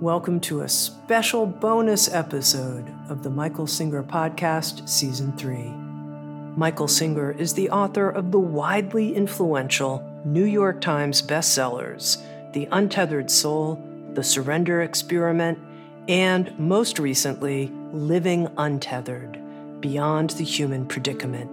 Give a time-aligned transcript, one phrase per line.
[0.00, 5.74] Welcome to a special bonus episode of the Michael Singer Podcast, Season 3.
[6.56, 12.16] Michael Singer is the author of the widely influential New York Times bestsellers,
[12.54, 13.78] The Untethered Soul,
[14.14, 15.58] The Surrender Experiment,
[16.08, 19.38] and most recently, Living Untethered
[19.82, 21.50] Beyond the Human Predicament.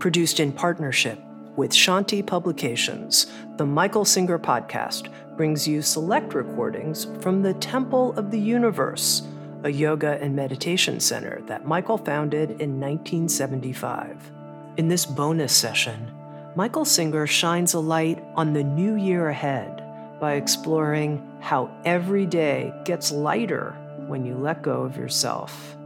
[0.00, 1.18] Produced in partnership
[1.58, 3.26] with Shanti Publications,
[3.56, 9.26] the Michael Singer podcast brings you select recordings from the Temple of the Universe,
[9.64, 14.30] a yoga and meditation center that Michael founded in 1975.
[14.76, 16.08] In this bonus session,
[16.54, 19.82] Michael Singer shines a light on the new year ahead
[20.20, 23.72] by exploring how every day gets lighter
[24.06, 25.76] when you let go of yourself.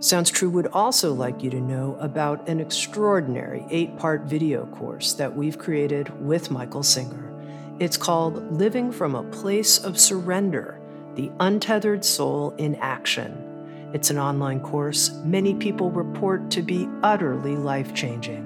[0.00, 5.14] Sounds True would also like you to know about an extraordinary eight part video course
[5.14, 7.34] that we've created with Michael Singer.
[7.80, 10.78] It's called Living from a Place of Surrender
[11.16, 13.90] The Untethered Soul in Action.
[13.92, 18.44] It's an online course many people report to be utterly life changing.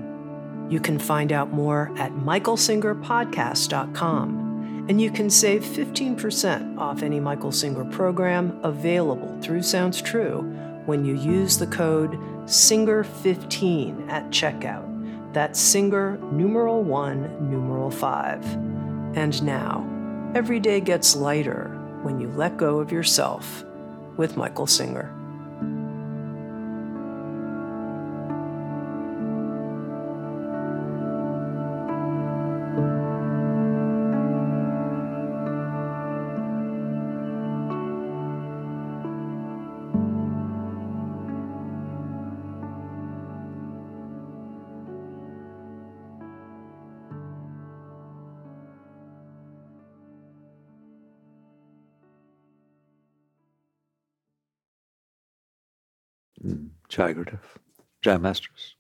[0.70, 7.53] You can find out more at michaelsingerpodcast.com, and you can save 15% off any Michael
[7.53, 12.12] Singer program available through Sounds True when you use the code
[12.44, 14.88] SINGER15 at checkout.
[15.33, 18.44] That's SINGER numeral 1 numeral 5.
[19.14, 19.86] And now,
[20.34, 23.64] every day gets lighter when you let go of yourself
[24.16, 25.22] with Michael Singer.
[56.92, 58.76] Jai Gurudev, Masters.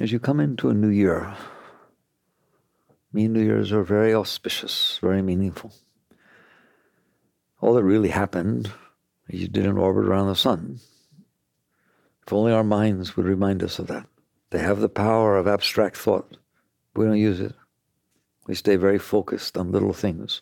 [0.00, 1.36] As you come into a new year,
[3.12, 5.74] me New Years are very auspicious, very meaningful.
[7.60, 8.72] All that really happened,
[9.28, 10.80] you did an orbit around the sun.
[12.26, 14.06] If only our minds would remind us of that.
[14.48, 16.38] They have the power of abstract thought.
[16.94, 17.52] We don't use it.
[18.46, 20.40] We stay very focused on little things.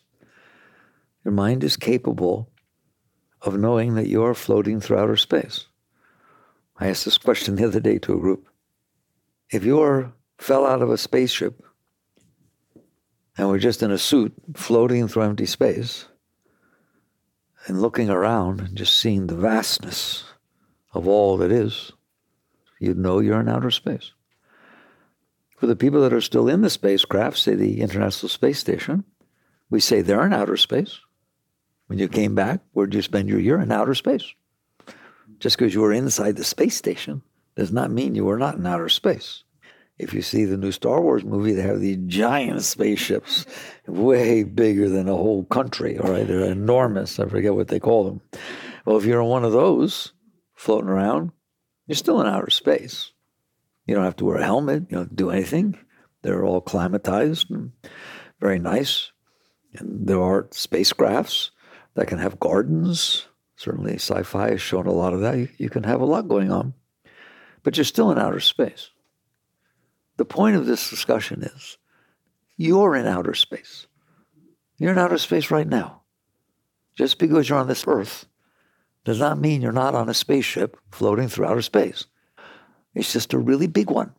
[1.25, 2.49] Your mind is capable
[3.41, 5.65] of knowing that you are floating through outer space.
[6.77, 8.47] I asked this question the other day to a group.
[9.49, 11.63] If you were, fell out of a spaceship
[13.37, 16.07] and were just in a suit floating through empty space
[17.67, 20.25] and looking around and just seeing the vastness
[20.93, 21.91] of all that is,
[22.79, 24.11] you'd know you're in outer space.
[25.57, 29.05] For the people that are still in the spacecraft, say the International Space Station,
[29.69, 30.99] we say they're in outer space.
[31.87, 33.59] When you came back, where'd you spend your year?
[33.59, 34.33] In outer space.
[35.39, 37.21] Just because you were inside the space station
[37.55, 39.43] does not mean you were not in outer space.
[39.97, 43.45] If you see the new Star Wars movie, they have these giant spaceships,
[43.87, 46.27] way bigger than a whole country, all right?
[46.27, 47.17] They're enormous.
[47.17, 48.21] I forget what they call them.
[48.85, 50.11] Well, if you're in one of those
[50.53, 51.31] floating around,
[51.87, 53.11] you're still in outer space.
[53.85, 55.77] You don't have to wear a helmet, you don't do anything.
[56.23, 57.71] They're all climatized and
[58.41, 59.11] very nice.
[59.75, 61.51] And there are spacecrafts
[61.93, 63.27] that can have gardens,
[63.65, 65.39] Certainly, sci fi has shown a lot of that.
[65.39, 66.75] You, you can have a lot going on,
[67.63, 68.91] but you're still in outer space.
[70.17, 71.79] The point of this discussion is
[72.57, 73.87] you're in outer space.
[74.77, 76.03] You're in outer space right now.
[76.93, 78.27] Just because you're on this earth
[79.03, 82.05] does not mean you're not on a spaceship floating through outer space.
[82.93, 84.13] It's just a really big one.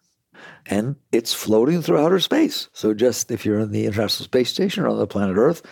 [0.67, 2.69] And it's floating through outer space.
[2.73, 5.63] So just if you're in the International Space Station or on the planet Earth,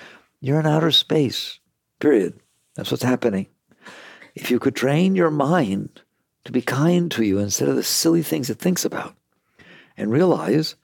[0.41, 1.59] you're in outer space.
[1.99, 2.39] Period.
[2.77, 3.49] That's what's happening.
[4.34, 6.02] If you could train your mind
[6.44, 9.14] to be kind to you instead of the silly things it thinks about,
[9.96, 10.75] and realize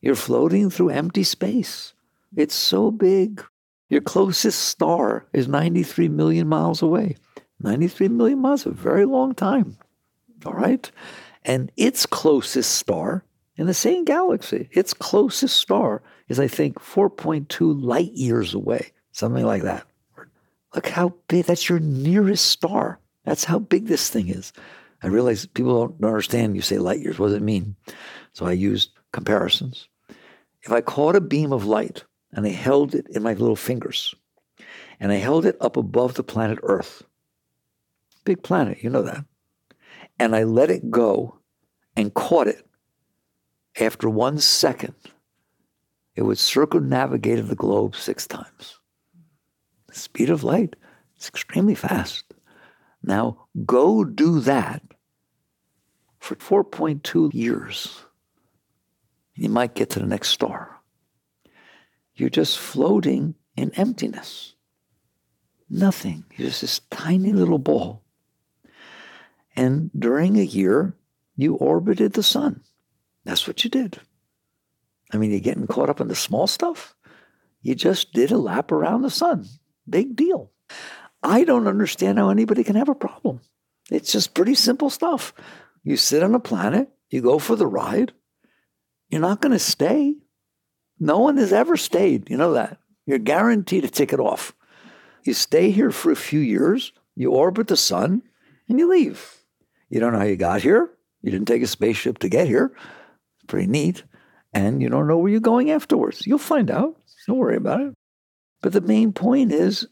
[0.00, 1.94] you're floating through empty space.
[2.36, 3.44] It's so big.
[3.88, 7.16] Your closest star is 93 million miles away.
[7.60, 9.76] 93 million miles, a very long time.
[10.44, 10.90] All right?
[11.44, 13.24] And its closest star
[13.56, 19.44] in the same galaxy, its closest star is, I think, 4.2 light years away, something
[19.44, 19.84] like that.
[20.78, 23.00] Look how big, that's your nearest star.
[23.24, 24.52] That's how big this thing is.
[25.02, 26.54] I realize people don't understand.
[26.54, 27.74] You say light years, what does it mean?
[28.32, 29.88] So I used comparisons.
[30.62, 34.14] If I caught a beam of light and I held it in my little fingers,
[35.00, 37.02] and I held it up above the planet Earth,
[38.24, 39.24] big planet, you know that,
[40.20, 41.40] and I let it go
[41.96, 42.64] and caught it,
[43.80, 44.94] after one second,
[46.14, 48.77] it would circumnavigate the globe six times.
[49.88, 50.76] The speed of light.
[51.16, 52.24] It's extremely fast.
[53.02, 54.82] Now go do that
[56.18, 58.02] for 4.2 years.
[59.34, 60.80] You might get to the next star.
[62.14, 64.54] You're just floating in emptiness.
[65.70, 66.24] Nothing.
[66.36, 68.02] You're just this tiny little ball.
[69.54, 70.94] And during a year,
[71.36, 72.62] you orbited the sun.
[73.24, 74.00] That's what you did.
[75.12, 76.94] I mean, you're getting caught up in the small stuff.
[77.62, 79.46] You just did a lap around the sun.
[79.88, 80.50] Big deal.
[81.22, 83.40] I don't understand how anybody can have a problem.
[83.90, 85.32] It's just pretty simple stuff.
[85.82, 88.12] You sit on a planet, you go for the ride.
[89.08, 90.14] You're not going to stay.
[91.00, 92.28] No one has ever stayed.
[92.28, 92.78] You know that.
[93.06, 94.54] You're guaranteed a ticket off.
[95.24, 98.22] You stay here for a few years, you orbit the sun,
[98.68, 99.38] and you leave.
[99.88, 100.90] You don't know how you got here.
[101.22, 102.72] You didn't take a spaceship to get here.
[103.36, 104.04] It's pretty neat.
[104.52, 106.26] And you don't know where you're going afterwards.
[106.26, 106.96] You'll find out.
[107.26, 107.94] Don't worry about it.
[108.60, 109.86] But the main point is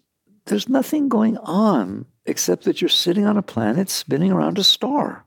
[0.47, 5.25] there's nothing going on except that you're sitting on a planet spinning around a star.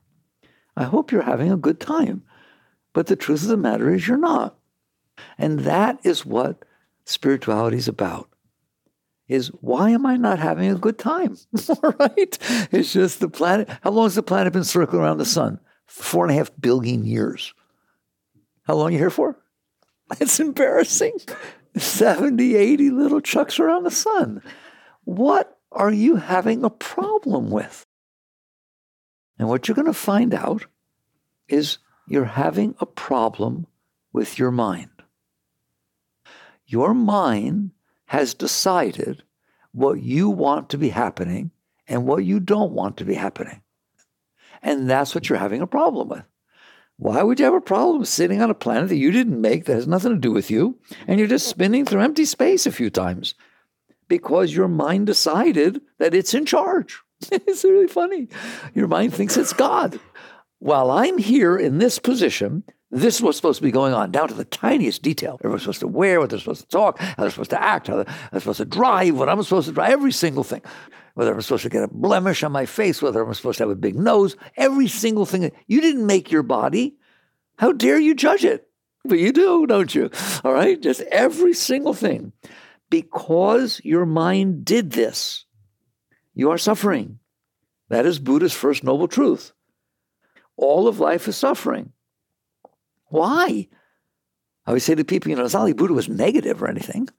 [0.76, 2.22] I hope you're having a good time.
[2.92, 4.56] But the truth of the matter is you're not.
[5.38, 6.64] And that is what
[7.04, 8.28] spirituality is about.
[9.28, 11.36] Is why am I not having a good time?
[11.68, 12.38] All right?
[12.72, 13.68] It's just the planet.
[13.82, 15.60] How long has the planet been circling around the sun?
[15.86, 17.54] Four and a half billion years.
[18.62, 19.36] How long are you here for?
[20.20, 21.12] It's embarrassing.
[21.76, 24.42] 70, 80 little chucks around the sun.
[25.04, 27.84] What are you having a problem with?
[29.38, 30.66] And what you're going to find out
[31.48, 33.66] is you're having a problem
[34.12, 34.90] with your mind.
[36.66, 37.70] Your mind
[38.06, 39.22] has decided
[39.72, 41.52] what you want to be happening
[41.86, 43.62] and what you don't want to be happening.
[44.62, 46.24] And that's what you're having a problem with.
[47.00, 49.74] Why would you have a problem sitting on a planet that you didn't make that
[49.74, 52.90] has nothing to do with you and you're just spinning through empty space a few
[52.90, 53.32] times?
[54.06, 57.00] Because your mind decided that it's in charge.
[57.32, 58.28] it's really funny.
[58.74, 59.98] Your mind thinks it's God.
[60.58, 64.28] While I'm here in this position, this is what's supposed to be going on, down
[64.28, 65.38] to the tiniest detail.
[65.40, 68.04] Everyone's supposed to wear, what they're supposed to talk, how they're supposed to act, how
[68.04, 70.60] they're supposed to drive, what I'm supposed to drive, every single thing.
[71.20, 73.70] Whether I'm supposed to get a blemish on my face, whether I'm supposed to have
[73.70, 75.52] a big nose, every single thing.
[75.66, 76.96] You didn't make your body.
[77.58, 78.66] How dare you judge it?
[79.04, 80.08] But you do, don't you?
[80.42, 80.80] All right?
[80.80, 82.32] Just every single thing.
[82.88, 85.44] Because your mind did this,
[86.32, 87.18] you are suffering.
[87.90, 89.52] That is Buddha's first noble truth.
[90.56, 91.92] All of life is suffering.
[93.08, 93.68] Why?
[94.64, 97.10] I always say to people, you know, it's not like Buddha was negative or anything.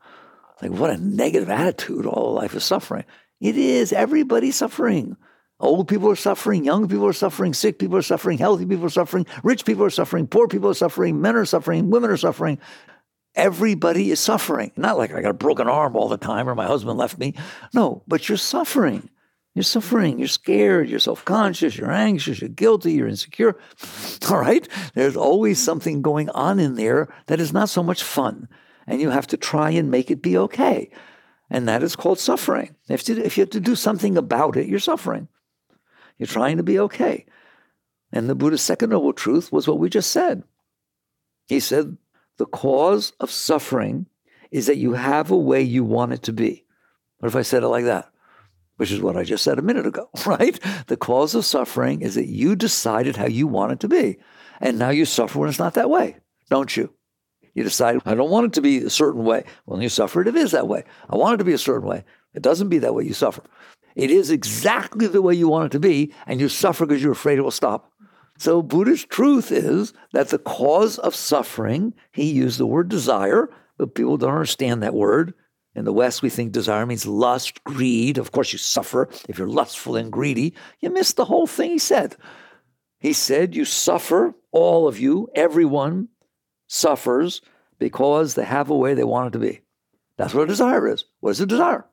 [0.60, 2.08] Like, what a negative attitude.
[2.08, 3.06] All life is suffering.
[3.42, 3.92] It is.
[3.92, 5.18] Everybody's suffering.
[5.60, 8.90] Old people are suffering, young people are suffering, sick people are suffering, healthy people are
[8.90, 12.58] suffering, rich people are suffering, poor people are suffering, men are suffering, women are suffering.
[13.36, 14.72] Everybody is suffering.
[14.76, 17.36] Not like I got a broken arm all the time or my husband left me.
[17.74, 19.10] No, but you're suffering.
[19.54, 23.60] You're suffering, you're scared, you're self conscious, you're anxious, you're guilty, you're insecure.
[24.30, 24.66] All right?
[24.94, 28.48] There's always something going on in there that is not so much fun.
[28.88, 30.90] And you have to try and make it be okay.
[31.52, 32.76] And that is called suffering.
[32.90, 35.28] If you, if you have to do something about it, you're suffering.
[36.18, 37.26] You're trying to be okay.
[38.12, 40.44] And the Buddha's second noble truth was what we just said.
[41.48, 41.98] He said,
[42.38, 44.08] the cause of suffering
[44.50, 46.66] is that you have a way you want it to be.
[47.20, 48.12] What if I said it like that?
[48.82, 50.60] which is what I just said a minute ago, right?
[50.88, 54.18] The cause of suffering is that you decided how you want it to be.
[54.60, 56.18] And now you suffer when it's not that way,
[56.50, 56.92] don't you?
[57.54, 59.44] You decide, I don't want it to be a certain way.
[59.66, 60.84] Well, you suffer it, it is that way.
[61.10, 62.04] I want it to be a certain way.
[62.34, 63.44] It doesn't be that way, you suffer.
[63.96, 67.12] It is exactly the way you want it to be, and you suffer because you're
[67.12, 67.92] afraid it will stop.
[68.38, 73.94] So, Buddhist truth is that the cause of suffering, he used the word desire, but
[73.94, 75.34] people don't understand that word.
[75.76, 78.18] In the West, we think desire means lust, greed.
[78.18, 80.54] Of course, you suffer if you're lustful and greedy.
[80.80, 82.16] You missed the whole thing he said.
[83.00, 86.10] He said, You suffer, all of you, everyone
[86.72, 87.42] suffers
[87.80, 89.60] because they have a way they want it to be.
[90.18, 91.04] That's what a desire is.
[91.20, 91.86] What is a desire?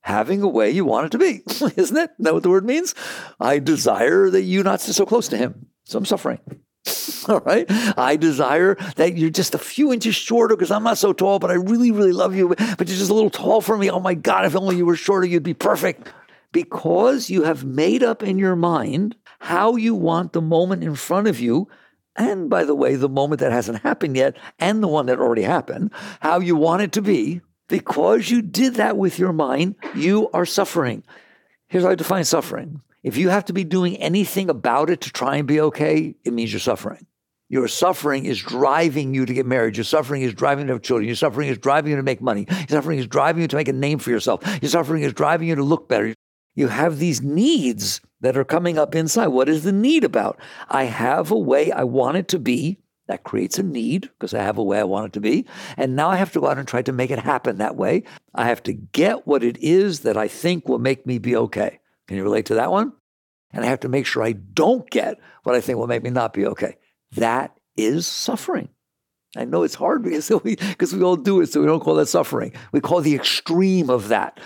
[0.00, 1.78] Having a way you want it to be, isn't it?
[1.78, 2.94] Isn't that what the word means?
[3.38, 5.66] I desire that you not sit so close to him.
[5.84, 6.38] So I'm suffering.
[7.28, 7.66] All right.
[7.98, 11.50] I desire that you're just a few inches shorter because I'm not so tall, but
[11.50, 12.48] I really, really love you.
[12.48, 13.90] But you're just a little tall for me.
[13.90, 16.10] Oh my God, if only you were shorter, you'd be perfect.
[16.50, 21.28] Because you have made up in your mind how you want the moment in front
[21.28, 21.68] of you.
[22.18, 25.42] And by the way, the moment that hasn't happened yet and the one that already
[25.42, 27.40] happened, how you want it to be.
[27.68, 31.04] Because you did that with your mind, you are suffering.
[31.68, 35.10] Here's how I define suffering if you have to be doing anything about it to
[35.10, 37.06] try and be okay, it means you're suffering.
[37.48, 39.76] Your suffering is driving you to get married.
[39.76, 41.06] Your suffering is driving you to have children.
[41.06, 42.46] Your suffering is driving you to make money.
[42.50, 44.42] Your suffering is driving you to make a name for yourself.
[44.60, 46.14] Your suffering is driving you to look better.
[46.54, 49.28] You have these needs that are coming up inside.
[49.28, 50.38] What is the need about?
[50.68, 52.78] I have a way I want it to be.
[53.06, 55.46] That creates a need because I have a way I want it to be.
[55.78, 58.02] And now I have to go out and try to make it happen that way.
[58.34, 61.80] I have to get what it is that I think will make me be okay.
[62.06, 62.92] Can you relate to that one?
[63.50, 66.10] And I have to make sure I don't get what I think will make me
[66.10, 66.76] not be okay.
[67.12, 68.68] That is suffering.
[69.36, 71.94] I know it's hard because we, because we all do it, so we don't call
[71.94, 72.52] that suffering.
[72.72, 74.38] We call the extreme of that.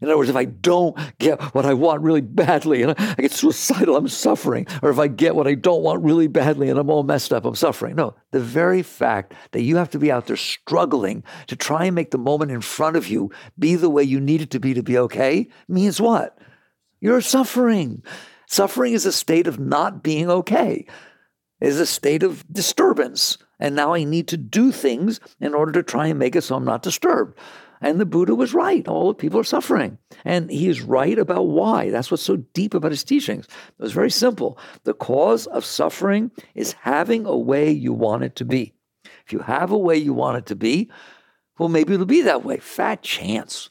[0.00, 3.32] In other words, if I don't get what I want really badly and I get
[3.32, 4.66] suicidal, I'm suffering.
[4.82, 7.44] Or if I get what I don't want really badly and I'm all messed up,
[7.44, 7.96] I'm suffering.
[7.96, 11.94] No, the very fact that you have to be out there struggling to try and
[11.94, 14.74] make the moment in front of you be the way you need it to be
[14.74, 16.38] to be okay means what?
[17.00, 18.02] You're suffering.
[18.46, 20.86] Suffering is a state of not being okay
[21.60, 23.38] is a state of disturbance.
[23.58, 26.56] And now I need to do things in order to try and make it so
[26.56, 27.38] I'm not disturbed.
[27.80, 28.86] And the Buddha was right.
[28.88, 29.98] All the people are suffering.
[30.24, 31.90] And he is right about why.
[31.90, 33.46] That's what's so deep about his teachings.
[33.46, 34.58] It was very simple.
[34.84, 38.72] The cause of suffering is having a way you want it to be.
[39.24, 40.90] If you have a way you want it to be,
[41.58, 42.58] well, maybe it'll be that way.
[42.58, 43.70] Fat chance.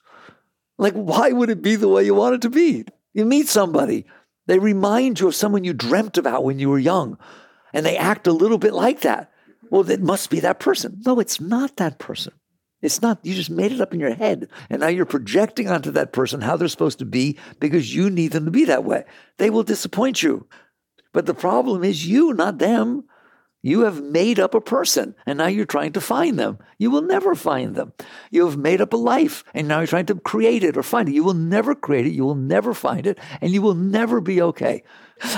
[0.77, 2.85] Like, why would it be the way you want it to be?
[3.13, 4.05] You meet somebody,
[4.47, 7.17] they remind you of someone you dreamt about when you were young
[7.73, 9.31] and they act a little bit like that.
[9.69, 11.01] Well, it must be that person.
[11.05, 12.33] No, it's not that person.
[12.85, 14.47] It's not, you just made it up in your head.
[14.69, 18.31] And now you're projecting onto that person how they're supposed to be because you need
[18.31, 19.05] them to be that way.
[19.37, 20.47] They will disappoint you.
[21.11, 23.05] But the problem is you, not them.
[23.63, 26.59] You have made up a person and now you're trying to find them.
[26.77, 27.93] You will never find them.
[28.29, 31.09] You have made up a life and now you're trying to create it or find
[31.09, 31.15] it.
[31.15, 32.13] You will never create it.
[32.13, 34.83] You will never find it and you will never be okay.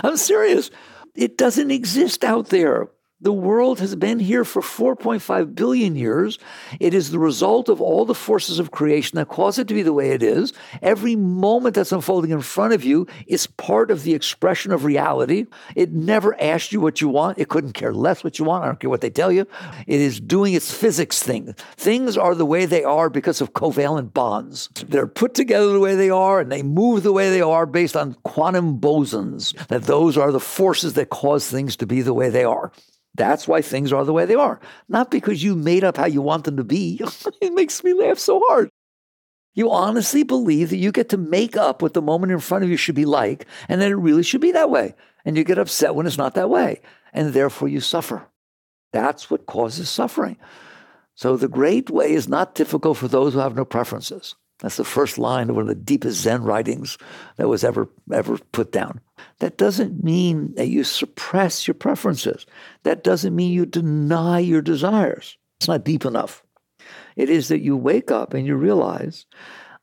[0.03, 0.69] I'm serious.
[1.15, 2.89] It doesn't exist out there.
[3.19, 6.37] The world has been here for 4.5 billion years.
[6.79, 9.81] It is the result of all the forces of creation that cause it to be
[9.81, 10.53] the way it is.
[10.83, 15.47] Every moment that's unfolding in front of you is part of the expression of reality.
[15.75, 17.39] It never asked you what you want.
[17.39, 18.63] It couldn't care less what you want.
[18.63, 19.47] I don't care what they tell you.
[19.87, 21.55] It is doing its physics thing.
[21.75, 24.69] Things are the way they are because of covalent bonds.
[24.87, 27.97] They're put together the way they are and they move the way they are based
[27.97, 32.29] on quantum bosons, that those are the forces that cause things to be the way
[32.29, 32.71] they are.
[33.17, 34.59] That's why things are the way they are.
[34.87, 37.01] Not because you made up how you want them to be.
[37.41, 38.69] it makes me laugh so hard.
[39.55, 42.69] You honestly believe that you get to make up what the moment in front of
[42.69, 44.93] you should be like, and that it really should be that way.
[45.25, 46.79] And you get upset when it's not that way.
[47.11, 48.27] And therefore you suffer.
[48.93, 50.37] That's what causes suffering.
[51.15, 54.35] So the great way is not difficult for those who have no preferences.
[54.59, 56.97] That's the first line of one of the deepest Zen writings
[57.35, 59.01] that was ever ever put down.
[59.39, 62.45] That doesn't mean that you suppress your preferences.
[62.83, 65.37] That doesn't mean you deny your desires.
[65.59, 66.43] It's not deep enough.
[67.15, 69.25] It is that you wake up and you realize,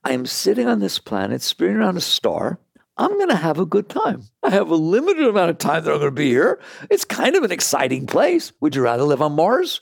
[0.03, 2.59] I'm sitting on this planet, spinning around a star.
[2.97, 4.23] I'm going to have a good time.
[4.43, 6.61] I have a limited amount of time that I'm going to be here.
[6.91, 8.53] It's kind of an exciting place.
[8.61, 9.81] Would you rather live on Mars?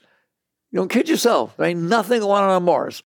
[0.71, 1.55] You don't kid yourself.
[1.57, 3.03] There ain't nothing going on on Mars.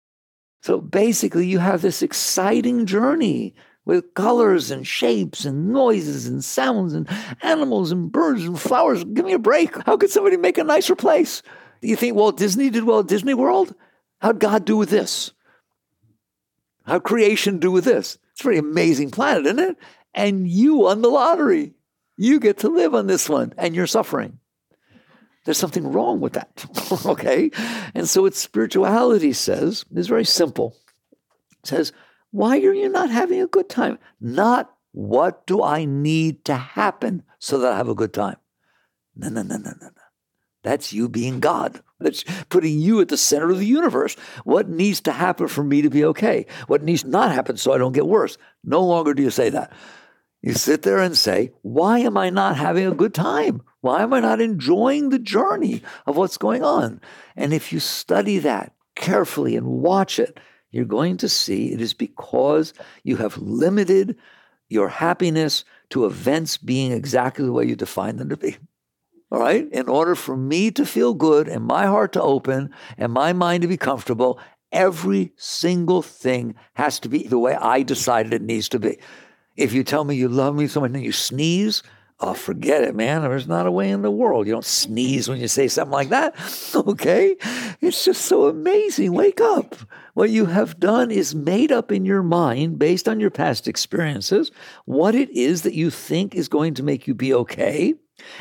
[0.62, 3.54] So basically, you have this exciting journey
[3.84, 7.08] with colors and shapes and noises and sounds and
[7.42, 9.02] animals and birds and flowers.
[9.02, 9.76] Give me a break.
[9.84, 11.42] How could somebody make a nicer place?
[11.80, 13.74] You think Walt Disney did well at Disney World?
[14.20, 15.32] How'd God do with this?
[16.86, 18.18] How'd creation do with this?
[18.30, 19.76] It's a pretty amazing planet, isn't it?
[20.14, 21.74] And you won the lottery.
[22.16, 24.38] You get to live on this one, and you're suffering.
[25.44, 26.64] There's something wrong with that.
[27.06, 27.50] okay?
[27.94, 30.76] And so what spirituality says is very simple.
[31.62, 31.92] It says,
[32.30, 33.98] why are you not having a good time?
[34.20, 38.36] Not what do I need to happen so that I have a good time?
[39.16, 40.02] No, no, no, no, no, no.
[40.62, 41.82] That's you being God.
[41.98, 44.14] That's putting you at the center of the universe.
[44.44, 46.46] What needs to happen for me to be okay?
[46.68, 48.38] What needs to not happen so I don't get worse?
[48.64, 49.72] No longer do you say that.
[50.42, 53.62] You sit there and say, Why am I not having a good time?
[53.80, 57.00] Why am I not enjoying the journey of what's going on?
[57.36, 60.38] And if you study that carefully and watch it,
[60.70, 64.16] you're going to see it is because you have limited
[64.68, 68.56] your happiness to events being exactly the way you define them to be.
[69.30, 69.70] All right?
[69.70, 73.62] In order for me to feel good and my heart to open and my mind
[73.62, 74.38] to be comfortable,
[74.72, 78.98] every single thing has to be the way I decided it needs to be.
[79.56, 81.82] If you tell me you love me so much and you sneeze,
[82.24, 83.22] Oh, forget it, man.
[83.22, 84.46] There's not a way in the world.
[84.46, 86.36] You don't sneeze when you say something like that.
[86.74, 87.36] Okay?
[87.80, 89.12] It's just so amazing.
[89.12, 89.74] Wake up.
[90.14, 94.50] What you have done is made up in your mind, based on your past experiences,
[94.84, 97.94] what it is that you think is going to make you be okay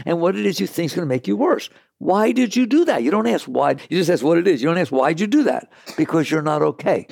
[0.06, 1.70] and what it is you think is going to make you worse.
[1.98, 3.04] Why did you do that?
[3.04, 3.72] You don't ask why.
[3.90, 4.62] You just ask what it is.
[4.62, 5.72] You don't ask why'd you do that?
[5.98, 7.08] Because you're not okay.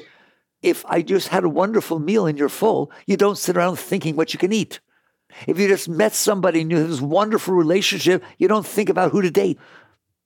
[0.62, 4.16] If I just had a wonderful meal and you're full, you don't sit around thinking
[4.16, 4.80] what you can eat.
[5.48, 9.12] If you just met somebody and you have this wonderful relationship, you don't think about
[9.12, 9.60] who to date.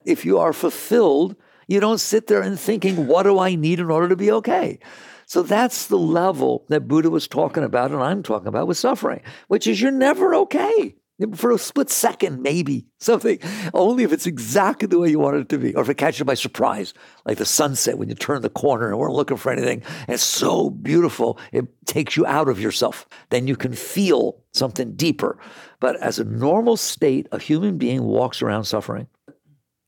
[0.05, 1.35] If you are fulfilled,
[1.67, 4.79] you don't sit there and thinking, what do I need in order to be okay?
[5.25, 9.21] So that's the level that Buddha was talking about and I'm talking about with suffering,
[9.47, 10.95] which is you're never okay.
[11.35, 13.39] For a split second, maybe something,
[13.73, 16.19] only if it's exactly the way you want it to be, or if it catches
[16.19, 16.93] you by surprise,
[17.25, 19.83] like the sunset when you turn the corner and weren't looking for anything.
[20.07, 23.07] And it's so beautiful, it takes you out of yourself.
[23.29, 25.37] Then you can feel something deeper.
[25.79, 29.07] But as a normal state, a human being walks around suffering.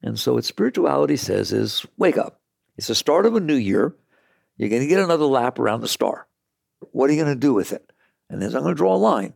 [0.02, 2.42] And so, what spirituality says is wake up.
[2.78, 3.96] It's the start of a new year.
[4.58, 6.28] You're going to get another lap around the star.
[6.92, 7.92] What are you going to do with it?
[8.30, 9.34] And then I'm going to draw a line.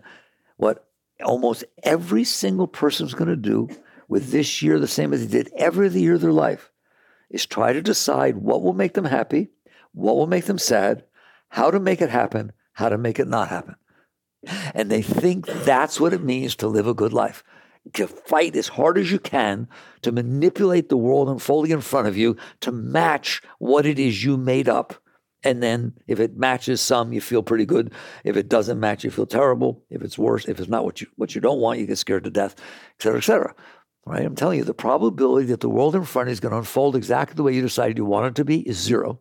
[0.58, 0.89] What
[1.24, 3.70] almost every single person is going to do
[4.08, 6.72] with this year, the same as they did every year of their life,
[7.30, 9.50] is try to decide what will make them happy,
[9.92, 11.04] what will make them sad,
[11.50, 13.76] how to make it happen, how to make it not happen.
[14.74, 17.44] And they think that's what it means to live a good life.
[17.94, 19.68] To fight as hard as you can
[20.02, 24.38] to manipulate the world unfolding in front of you to match what it is you
[24.38, 24.96] made up
[25.44, 27.94] and then if it matches some, you feel pretty good.
[28.24, 29.84] If it doesn't match, you feel terrible.
[29.90, 32.26] If it's worse, if it's not what you what you don't want, you get scared
[32.26, 33.56] to death, et cetera, et cetera.
[34.06, 34.26] Right?
[34.26, 37.36] I'm telling you, the probability that the world in front is going to unfold exactly
[37.36, 39.20] the way you decided you want it to be is zero.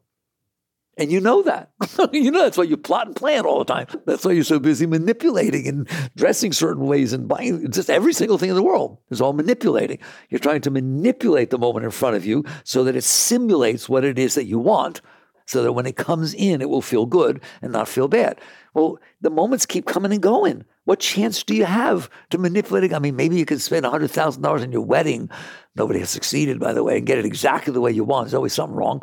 [0.97, 1.71] And you know that.
[2.13, 3.87] you know that's why you plot and plan all the time.
[4.05, 8.37] That's why you're so busy manipulating and dressing certain ways and buying just every single
[8.37, 10.01] thing in the world is all manipulating.
[10.29, 14.05] You're trying to manipulate the moment in front of you so that it simulates what
[14.05, 15.01] it is that you want
[15.49, 18.39] so that when it comes in, it will feel good and not feel bad.
[18.75, 20.63] Well, the moments keep coming and going.
[20.85, 22.93] What chance do you have to manipulate it?
[22.93, 25.31] I mean, maybe you could spend $100,000 on your wedding.
[25.75, 28.27] Nobody has succeeded, by the way, and get it exactly the way you want.
[28.27, 29.01] There's always something wrong.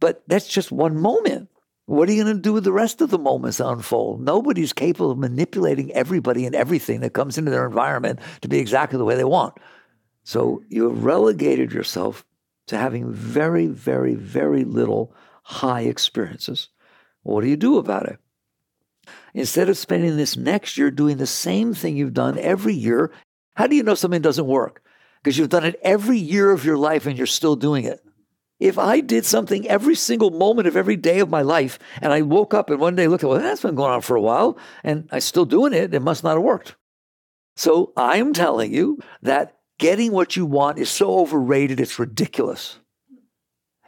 [0.00, 1.48] But that's just one moment.
[1.84, 4.20] What are you going to do with the rest of the moments that unfold?
[4.20, 8.98] Nobody's capable of manipulating everybody and everything that comes into their environment to be exactly
[8.98, 9.54] the way they want.
[10.24, 12.24] So you have relegated yourself
[12.66, 15.14] to having very, very, very little
[15.46, 16.70] high experiences.
[17.22, 18.18] What do you do about it?
[19.32, 23.12] Instead of spending this next year doing the same thing you've done every year,
[23.54, 24.82] how do you know something doesn't work?
[25.22, 28.00] Because you've done it every year of your life and you're still doing it.
[28.58, 32.22] If I did something every single moment of every day of my life and I
[32.22, 34.58] woke up and one day looked at, well, that's been going on for a while
[34.82, 36.74] and I'm still doing it, it must not have worked.
[37.54, 42.80] So I'm telling you that getting what you want is so overrated, it's ridiculous.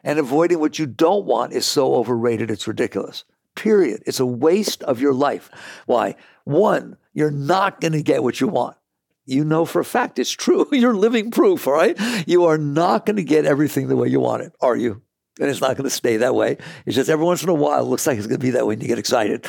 [0.08, 3.24] And avoiding what you don't want is so overrated, it's ridiculous.
[3.54, 4.02] Period.
[4.06, 5.50] It's a waste of your life.
[5.84, 6.16] Why?
[6.44, 8.78] One, you're not going to get what you want.
[9.26, 10.66] You know for a fact it's true.
[10.72, 11.94] You're living proof, all right?
[12.26, 15.02] You are not going to get everything the way you want it, are you?
[15.38, 16.56] And it's not going to stay that way.
[16.86, 18.66] It's just every once in a while, it looks like it's going to be that
[18.66, 19.42] way and you get excited.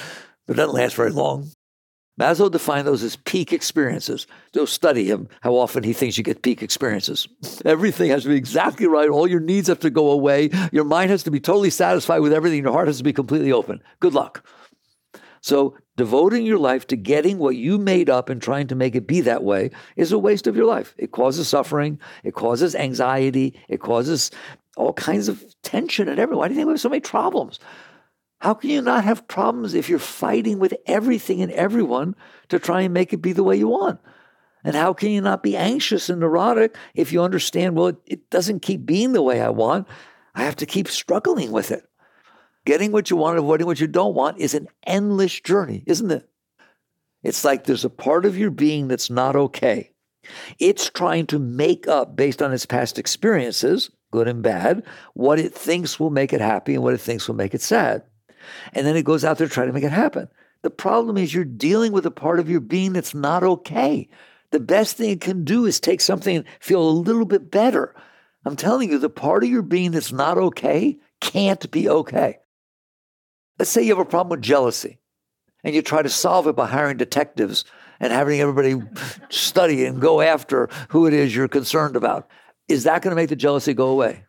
[0.45, 1.51] But it doesn't last very long.
[2.19, 4.27] Maslow defined those as peak experiences.
[4.53, 7.27] Go study him, how often he thinks you get peak experiences.
[7.65, 9.09] Everything has to be exactly right.
[9.09, 10.49] All your needs have to go away.
[10.73, 12.63] Your mind has to be totally satisfied with everything.
[12.63, 13.81] Your heart has to be completely open.
[14.01, 14.45] Good luck.
[15.41, 19.07] So, devoting your life to getting what you made up and trying to make it
[19.07, 20.93] be that way is a waste of your life.
[20.97, 24.31] It causes suffering, it causes anxiety, it causes
[24.75, 26.39] all kinds of tension and everything.
[26.39, 27.59] Why do you think we have so many problems?
[28.39, 32.15] How can you not have problems if you're fighting with everything and everyone
[32.47, 33.99] to try and make it be the way you want?
[34.63, 38.29] And how can you not be anxious and neurotic if you understand, well, it, it,
[38.29, 39.87] doesn't keep being the way I want?
[40.35, 41.83] I have to keep struggling with it.
[42.65, 46.11] Getting what you want, and avoiding what you don't want is an endless journey, isn't
[46.11, 46.29] it?
[47.23, 49.91] It's like there's a part of your being that's not okay.
[50.59, 55.53] It's trying to make up, based on its past experiences, good and bad, what it
[55.53, 58.03] thinks will make it happy and what it thinks will make it sad.
[58.73, 60.27] And then it goes out there trying to make it happen.
[60.61, 64.09] The problem is you're dealing with a part of your being that's not okay.
[64.51, 67.95] The best thing it can do is take something and feel a little bit better.
[68.45, 72.39] I'm telling you, the part of your being that's not okay can't be okay.
[73.57, 74.99] Let's say you have a problem with jealousy
[75.63, 77.65] and you try to solve it by hiring detectives
[77.99, 78.81] and having everybody
[79.29, 82.29] study and go after who it is you're concerned about.
[82.67, 84.25] Is that going to make the jealousy go away?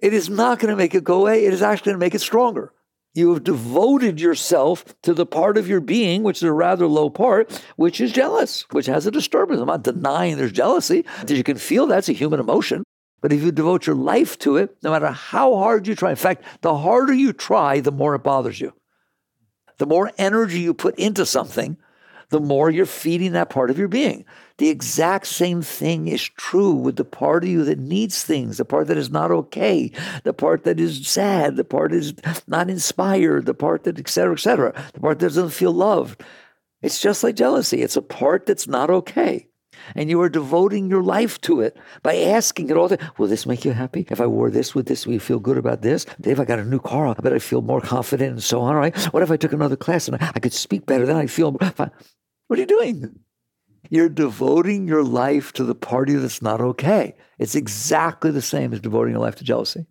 [0.00, 1.44] It is not going to make it go away.
[1.44, 2.72] It is actually going to make it stronger.
[3.14, 7.10] You have devoted yourself to the part of your being, which is a rather low
[7.10, 9.60] part, which is jealous, which has a disturbance.
[9.60, 12.84] I'm not denying there's jealousy, because you can feel that's a human emotion.
[13.20, 16.16] But if you devote your life to it, no matter how hard you try, in
[16.16, 18.72] fact, the harder you try, the more it bothers you.
[19.78, 21.76] The more energy you put into something,
[22.30, 24.24] the more you're feeding that part of your being.
[24.58, 28.64] The exact same thing is true with the part of you that needs things, the
[28.64, 29.90] part that is not okay,
[30.24, 32.14] the part that is sad, the part that is
[32.46, 36.22] not inspired, the part that, et cetera, et cetera, the part that doesn't feel loved.
[36.82, 37.82] It's just like jealousy.
[37.82, 39.48] It's a part that's not okay.
[39.94, 43.10] And you are devoting your life to it by asking it all the time.
[43.18, 44.06] Will this make you happy?
[44.10, 46.06] If I wore this, would this, will you feel good about this?
[46.22, 48.74] If I got a new car, I bet I feel more confident and so on,
[48.74, 48.96] right?
[49.12, 51.06] What if I took another class and I could speak better?
[51.06, 51.90] Then I feel fine.
[52.48, 53.21] What are you doing?
[53.90, 57.16] You're devoting your life to the party that's not okay.
[57.38, 59.86] It's exactly the same as devoting your life to jealousy.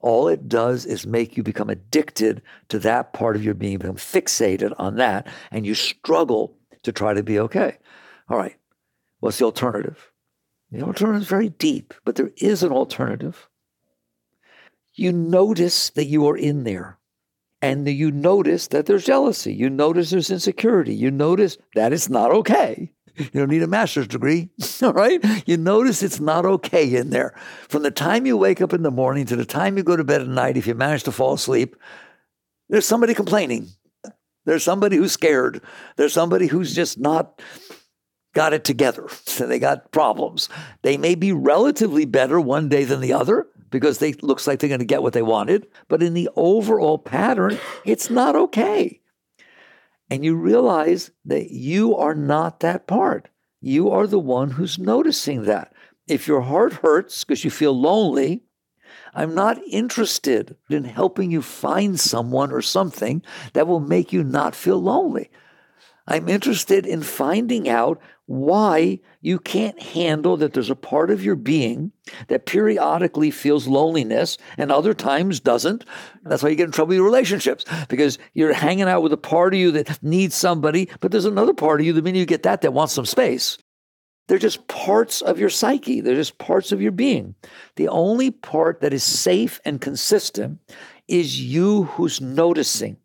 [0.00, 3.96] All it does is make you become addicted to that part of your being, become
[3.96, 7.78] fixated on that, and you struggle to try to be okay.
[8.28, 8.56] All right,
[9.20, 10.12] what's the alternative?
[10.70, 13.48] The alternative is very deep, but there is an alternative.
[14.94, 16.98] You notice that you are in there,
[17.62, 19.54] and you notice that there's jealousy.
[19.54, 20.94] You notice there's insecurity.
[20.94, 22.92] You notice that it's not okay.
[23.18, 24.50] You don't need a master's degree,
[24.82, 25.22] all right?
[25.46, 27.34] You notice it's not okay in there.
[27.68, 30.04] From the time you wake up in the morning to the time you go to
[30.04, 31.76] bed at night, if you manage to fall asleep,
[32.68, 33.68] there's somebody complaining.
[34.44, 35.62] There's somebody who's scared.
[35.96, 37.42] There's somebody who's just not
[38.34, 39.08] got it together.
[39.26, 40.48] So they got problems.
[40.82, 44.68] They may be relatively better one day than the other because they looks like they're
[44.68, 49.00] going to get what they wanted, but in the overall pattern, it's not okay.
[50.10, 53.28] And you realize that you are not that part.
[53.60, 55.72] You are the one who's noticing that.
[56.06, 58.42] If your heart hurts because you feel lonely,
[59.14, 64.54] I'm not interested in helping you find someone or something that will make you not
[64.54, 65.30] feel lonely.
[66.06, 71.34] I'm interested in finding out why you can't handle that there's a part of your
[71.34, 71.90] being
[72.26, 75.82] that periodically feels loneliness and other times doesn't.
[76.24, 79.16] That's why you get in trouble with your relationships because you're hanging out with a
[79.16, 82.26] part of you that needs somebody, but there's another part of you the minute you
[82.26, 83.56] get that that wants some space.
[84.28, 86.02] They're just parts of your psyche.
[86.02, 87.34] They're just parts of your being.
[87.76, 90.58] The only part that is safe and consistent
[91.08, 92.98] is you who's noticing.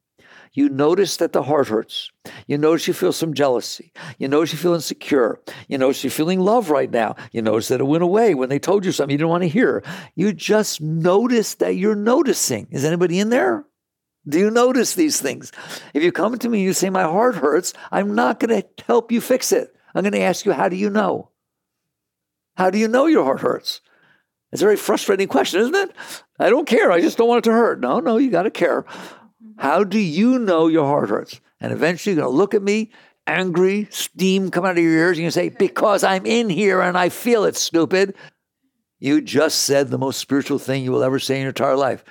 [0.53, 2.11] You notice that the heart hurts.
[2.45, 3.91] You notice you feel some jealousy.
[4.19, 5.39] You notice you feel insecure.
[5.67, 7.15] You notice you're feeling love right now.
[7.31, 9.49] You notice that it went away when they told you something you didn't want to
[9.49, 9.83] hear.
[10.13, 12.67] You just notice that you're noticing.
[12.69, 13.65] Is anybody in there?
[14.27, 15.51] Do you notice these things?
[15.93, 18.67] If you come to me and you say, My heart hurts, I'm not going to
[18.85, 19.75] help you fix it.
[19.95, 21.31] I'm going to ask you, How do you know?
[22.55, 23.81] How do you know your heart hurts?
[24.51, 25.95] It's a very frustrating question, isn't it?
[26.39, 26.91] I don't care.
[26.91, 27.79] I just don't want it to hurt.
[27.79, 28.85] No, no, you got to care.
[29.43, 29.61] Mm-hmm.
[29.61, 31.39] How do you know your heart hurts?
[31.59, 32.91] And eventually you're going to look at me,
[33.27, 36.97] angry, steam come out of your ears, and you say, Because I'm in here and
[36.97, 38.15] I feel it, stupid.
[38.99, 42.03] You just said the most spiritual thing you will ever say in your entire life.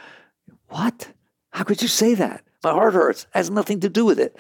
[0.69, 1.09] What?
[1.51, 2.45] How could you say that?
[2.63, 3.23] My heart hurts.
[3.25, 4.39] It has nothing to do with it.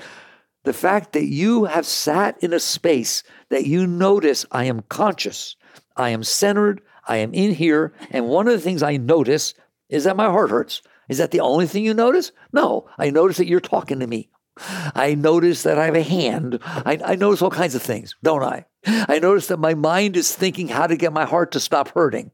[0.64, 5.56] The fact that you have sat in a space that you notice I am conscious,
[5.96, 9.54] I am centered, I am in here, and one of the things I notice
[9.88, 10.82] is that my heart hurts.
[11.08, 12.32] Is that the only thing you notice?
[12.52, 14.30] No, I notice that you're talking to me.
[14.56, 16.58] I notice that I have a hand.
[16.62, 18.66] I, I, notice all kinds of things, don't I?
[18.86, 22.30] I notice that my mind is thinking how to get my heart to stop hurting.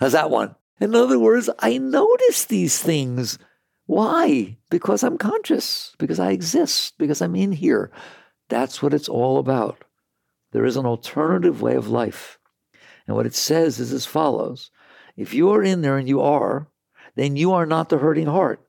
[0.00, 0.56] How's that one?
[0.80, 3.38] In other words, I notice these things.
[3.86, 4.56] Why?
[4.70, 7.90] Because I'm conscious, because I exist, because I'm in here.
[8.48, 9.84] That's what it's all about.
[10.52, 12.38] There is an alternative way of life.
[13.06, 14.70] And what it says is as follows
[15.16, 16.68] If you are in there and you are,
[17.20, 18.64] then you are not the hurting heart.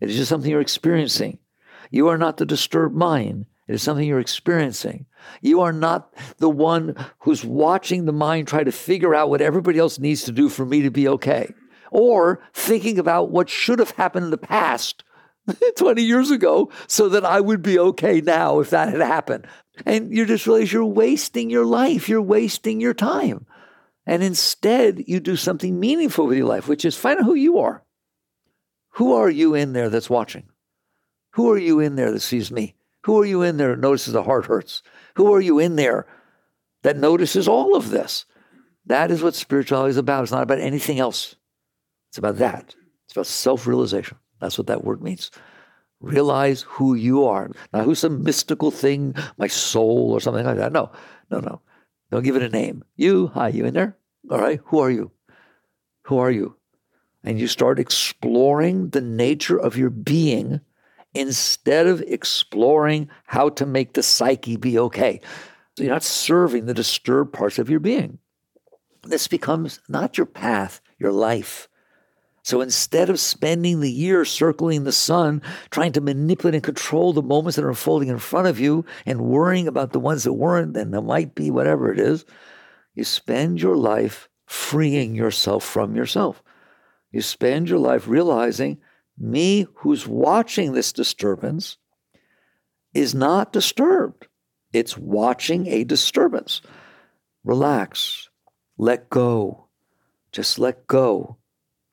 [0.00, 1.38] It is just something you're experiencing.
[1.90, 3.46] You are not the disturbed mind.
[3.68, 5.06] It is something you're experiencing.
[5.40, 9.78] You are not the one who's watching the mind try to figure out what everybody
[9.78, 11.52] else needs to do for me to be okay,
[11.90, 15.02] or thinking about what should have happened in the past
[15.76, 19.46] 20 years ago so that I would be okay now if that had happened.
[19.84, 23.46] And you just realize you're wasting your life, you're wasting your time.
[24.06, 27.58] And instead, you do something meaningful with your life, which is find out who you
[27.58, 27.82] are.
[28.96, 30.44] Who are you in there that's watching?
[31.32, 32.76] Who are you in there that sees me?
[33.04, 34.82] Who are you in there that notices the heart hurts?
[35.16, 36.06] Who are you in there
[36.82, 38.24] that notices all of this?
[38.86, 40.22] That is what spirituality is about.
[40.22, 41.36] It's not about anything else.
[42.08, 42.74] It's about that.
[43.04, 44.16] It's about self realization.
[44.40, 45.30] That's what that word means.
[46.00, 47.50] Realize who you are.
[47.74, 50.72] Not who's some mystical thing, my soul or something like that.
[50.72, 50.90] No,
[51.30, 51.60] no, no.
[52.10, 52.82] Don't give it a name.
[52.96, 53.98] You, hi, you in there?
[54.30, 54.60] All right.
[54.66, 55.10] Who are you?
[56.04, 56.55] Who are you?
[57.26, 60.60] And you start exploring the nature of your being
[61.12, 65.20] instead of exploring how to make the psyche be okay.
[65.76, 68.18] So you're not serving the disturbed parts of your being.
[69.02, 71.68] This becomes not your path, your life.
[72.44, 77.22] So instead of spending the year circling the sun, trying to manipulate and control the
[77.22, 80.76] moments that are unfolding in front of you and worrying about the ones that weren't
[80.76, 82.24] and that might be, whatever it is,
[82.94, 86.40] you spend your life freeing yourself from yourself.
[87.10, 88.78] You spend your life realizing
[89.18, 91.78] me who's watching this disturbance
[92.92, 94.26] is not disturbed.
[94.72, 96.60] It's watching a disturbance.
[97.44, 98.28] Relax.
[98.78, 99.68] Let go.
[100.32, 101.38] Just let go.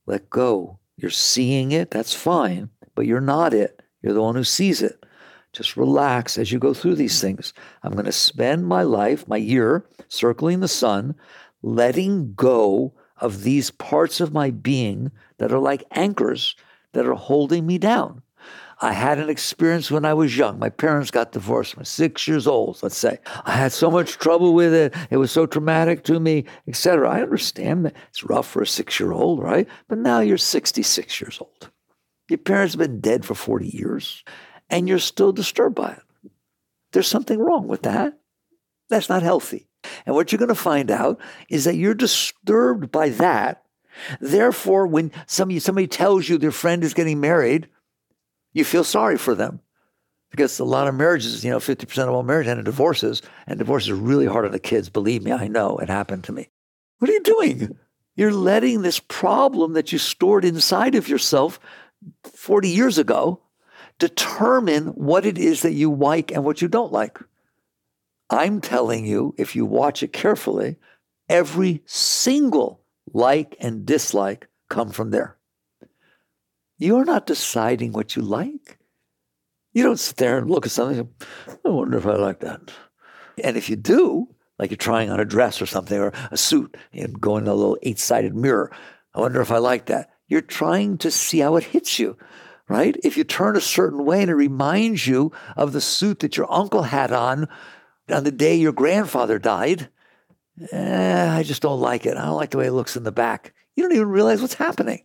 [0.06, 0.80] Let go.
[0.98, 3.82] You're seeing it, that's fine, but you're not it.
[4.02, 5.06] You're the one who sees it.
[5.54, 7.54] Just relax as you go through these things.
[7.84, 11.16] I'm going to spend my life, my year, circling the sun,
[11.62, 16.56] letting go of these parts of my being that are like anchors
[16.94, 18.22] that are holding me down.
[18.82, 20.60] I had an experience when I was young.
[20.60, 21.78] My parents got divorced.
[21.78, 23.20] Was six years old, let's say.
[23.46, 24.94] I had so much trouble with it.
[25.10, 27.10] It was so traumatic to me, etc.
[27.10, 29.70] I understand that it's rough for a six year old, right?
[29.88, 31.70] But now you're 66 years old.
[32.30, 34.24] Your parents have been dead for 40 years,
[34.70, 36.32] and you're still disturbed by it.
[36.92, 38.18] There's something wrong with that.
[38.90, 39.68] That's not healthy.
[40.06, 41.20] And what you're going to find out
[41.50, 43.64] is that you're disturbed by that.
[44.20, 47.70] Therefore, when somebody, somebody tells you their friend is getting married,
[48.54, 49.60] you feel sorry for them
[50.34, 53.60] because a lot of marriages, you know, 50% of all marriages end in divorces, and
[53.60, 54.90] divorce is really hard on the kids.
[54.90, 56.50] Believe me, I know it happened to me.
[56.98, 57.78] What are you doing?
[58.16, 61.60] You're letting this problem that you stored inside of yourself
[62.24, 63.42] 40 years ago
[64.00, 67.20] determine what it is that you like and what you don't like.
[68.30, 70.78] I'm telling you, if you watch it carefully,
[71.30, 72.82] every single
[73.14, 75.38] like and dislike come from there.
[76.78, 78.80] You're not deciding what you like.
[79.74, 81.00] You don't sit there and look at something.
[81.00, 81.10] And,
[81.66, 82.72] I wonder if I like that.
[83.44, 84.28] And if you do,
[84.60, 87.54] like you're trying on a dress or something or a suit and go in a
[87.54, 88.72] little eight sided mirror,
[89.14, 90.12] I wonder if I like that.
[90.28, 92.18] You're trying to see how it hits you,
[92.68, 92.96] right?
[93.04, 96.52] If you turn a certain way and it reminds you of the suit that your
[96.52, 97.48] uncle had on
[98.10, 99.90] on the day your grandfather died,
[100.72, 102.18] eh, I just don't like it.
[102.18, 103.54] I don't like the way it looks in the back.
[103.76, 105.04] You don't even realize what's happening.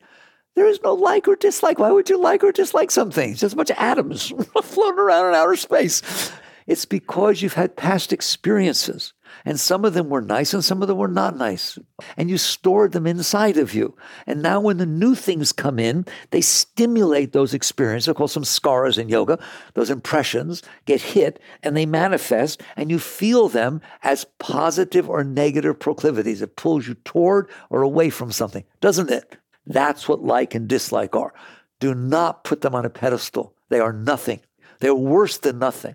[0.55, 1.79] There is no like or dislike.
[1.79, 3.31] Why would you like or dislike something?
[3.31, 4.33] It's just a bunch of atoms
[4.63, 6.33] floating around in outer space.
[6.67, 9.15] It's because you've had past experiences.
[9.49, 11.79] And some of them were nice and some of them were not nice.
[12.19, 13.97] And you stored them inside of you.
[14.27, 18.11] And now when the new things come in, they stimulate those experiences.
[18.11, 19.39] I call samskaras in yoga.
[19.73, 25.79] Those impressions get hit and they manifest and you feel them as positive or negative
[25.79, 26.43] proclivities.
[26.43, 29.39] It pulls you toward or away from something, doesn't it?
[29.65, 31.33] That's what like and dislike are.
[31.81, 33.55] Do not put them on a pedestal.
[33.71, 34.41] They are nothing.
[34.81, 35.95] They're worse than nothing.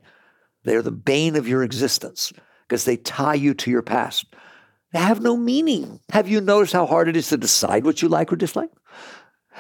[0.64, 2.34] They are the bane of your existence
[2.68, 4.26] because they tie you to your past.
[4.92, 6.00] They have no meaning.
[6.12, 8.70] Have you noticed how hard it is to decide what you like or dislike?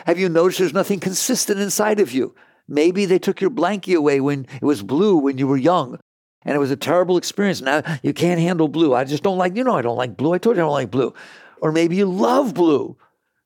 [0.06, 2.36] Have you noticed there's nothing consistent inside of you?
[2.68, 6.00] Maybe they took your blankie away when it was blue when you were young
[6.46, 7.62] and it was a terrible experience.
[7.62, 8.94] Now you can't handle blue.
[8.94, 10.34] I just don't like, you know, I don't like blue.
[10.34, 11.13] I told you I don't like blue.
[11.62, 12.98] Or maybe you love blue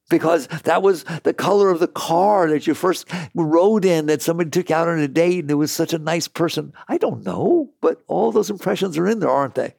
[0.10, 4.50] because that was the color of the car that you first rode in that somebody
[4.50, 6.74] took out on a date and it was such a nice person.
[6.88, 9.76] I don't know, but all those impressions are in there, aren't they?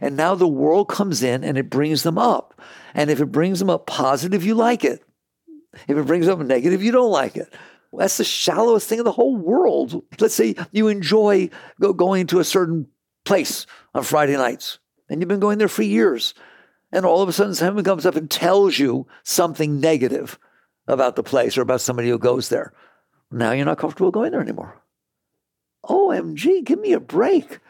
[0.00, 2.60] And now the world comes in and it brings them up.
[2.94, 5.02] And if it brings them up positive, you like it.
[5.86, 7.52] If it brings up negative, you don't like it.
[7.92, 10.02] That's the shallowest thing in the whole world.
[10.18, 12.88] Let's say you enjoy going to a certain
[13.24, 16.34] place on Friday nights and you've been going there for years
[16.92, 20.38] and all of a sudden someone comes up and tells you something negative
[20.86, 22.72] about the place or about somebody who goes there.
[23.30, 24.80] Now you're not comfortable going there anymore.
[25.84, 27.60] OMG, give me a break.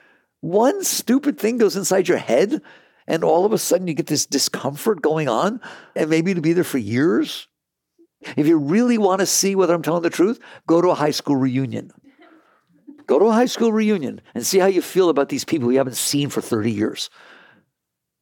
[0.40, 2.62] One stupid thing goes inside your head,
[3.06, 5.60] and all of a sudden you get this discomfort going on,
[5.96, 7.48] and maybe to be there for years.
[8.36, 11.10] If you really want to see whether I'm telling the truth, go to a high
[11.10, 11.90] school reunion.
[13.06, 15.78] Go to a high school reunion and see how you feel about these people you
[15.78, 17.10] haven't seen for 30 years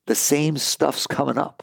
[0.06, 1.62] the same stuff's coming up.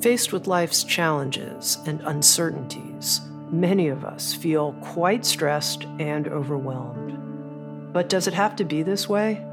[0.00, 7.92] Faced with life's challenges and uncertainties, many of us feel quite stressed and overwhelmed.
[7.92, 9.44] But does it have to be this way?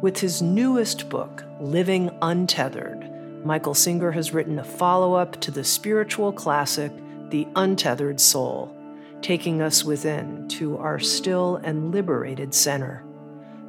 [0.00, 3.10] With his newest book, Living Untethered,
[3.42, 6.92] Michael Singer has written a follow up to the spiritual classic,
[7.30, 8.76] The Untethered Soul,
[9.22, 13.02] taking us within to our still and liberated center.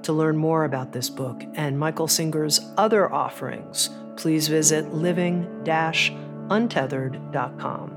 [0.03, 7.94] To learn more about this book and Michael Singer's other offerings, please visit living untethered.com.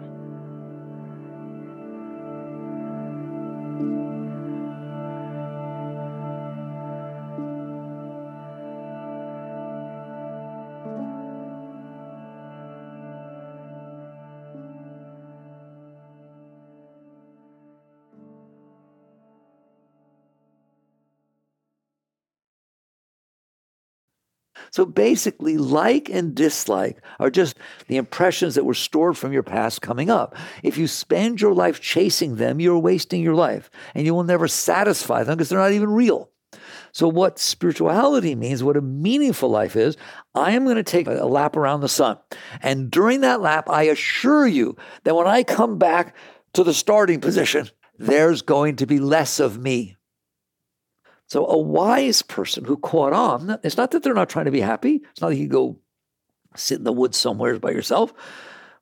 [24.70, 29.82] So basically, like and dislike are just the impressions that were stored from your past
[29.82, 30.36] coming up.
[30.62, 34.48] If you spend your life chasing them, you're wasting your life and you will never
[34.48, 36.30] satisfy them because they're not even real.
[36.92, 39.96] So, what spirituality means, what a meaningful life is,
[40.34, 42.18] I am going to take a lap around the sun.
[42.62, 46.16] And during that lap, I assure you that when I come back
[46.54, 47.68] to the starting position,
[47.98, 49.97] there's going to be less of me.
[51.28, 54.62] So, a wise person who caught on, it's not that they're not trying to be
[54.62, 55.02] happy.
[55.10, 55.78] It's not that you go
[56.56, 58.14] sit in the woods somewhere by yourself,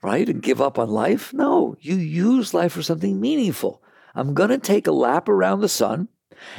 [0.00, 1.34] right, and give up on life.
[1.34, 3.82] No, you use life for something meaningful.
[4.14, 6.08] I'm going to take a lap around the sun.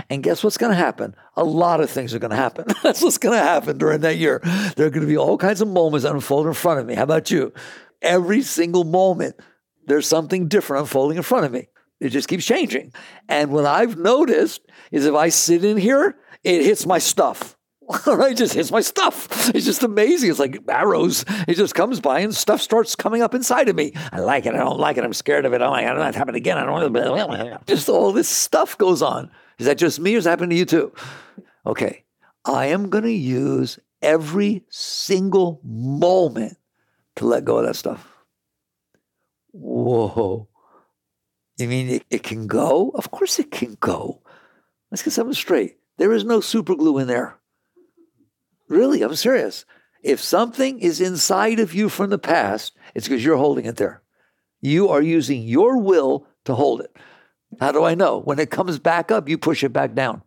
[0.10, 1.16] And guess what's going to happen?
[1.36, 2.66] A lot of things are going to happen.
[2.84, 4.42] That's what's going to happen during that year.
[4.76, 6.96] There are going to be all kinds of moments unfold in front of me.
[6.96, 7.54] How about you?
[8.02, 9.36] Every single moment,
[9.86, 11.68] there's something different unfolding in front of me.
[12.00, 12.94] It just keeps changing.
[13.28, 17.58] And what I've noticed is if I sit in here, it hits my stuff.
[18.08, 19.50] it just hits my stuff.
[19.56, 20.30] It's just amazing.
[20.30, 21.24] It's like arrows.
[21.48, 23.94] It just comes by and stuff starts coming up inside of me.
[24.12, 24.54] I like it.
[24.54, 25.06] I don't like it.
[25.06, 25.62] I'm scared of it.
[25.62, 26.58] Oh, I don't want to happen again.
[26.58, 27.60] I don't want to.
[27.68, 29.32] Just all this stuff goes on.
[29.58, 30.94] Is that just me or is that happening to you too?
[31.66, 32.04] Okay.
[32.46, 36.58] I am going to use every single moment
[37.16, 38.08] to let go of that stuff.
[39.52, 40.48] Whoa.
[41.58, 42.92] You mean it, it can go?
[42.96, 44.22] Of course it can go.
[44.92, 45.78] Let's get something straight.
[45.98, 47.38] There is no super glue in there.
[48.70, 49.66] Really, I'm serious.
[50.04, 54.02] If something is inside of you from the past, it's because you're holding it there.
[54.62, 56.96] You are using your will to hold it.
[57.60, 58.20] How do I know?
[58.20, 60.22] When it comes back up, you push it back down.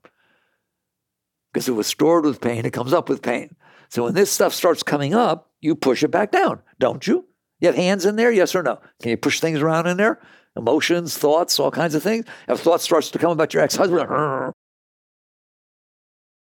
[1.52, 3.54] Because it was stored with pain, it comes up with pain.
[3.88, 7.26] So when this stuff starts coming up, you push it back down, don't you?
[7.60, 8.80] You have hands in there, yes or no?
[9.02, 10.20] Can you push things around in there?
[10.56, 12.26] Emotions, thoughts, all kinds of things.
[12.48, 14.52] If thoughts starts to come about your ex-husband,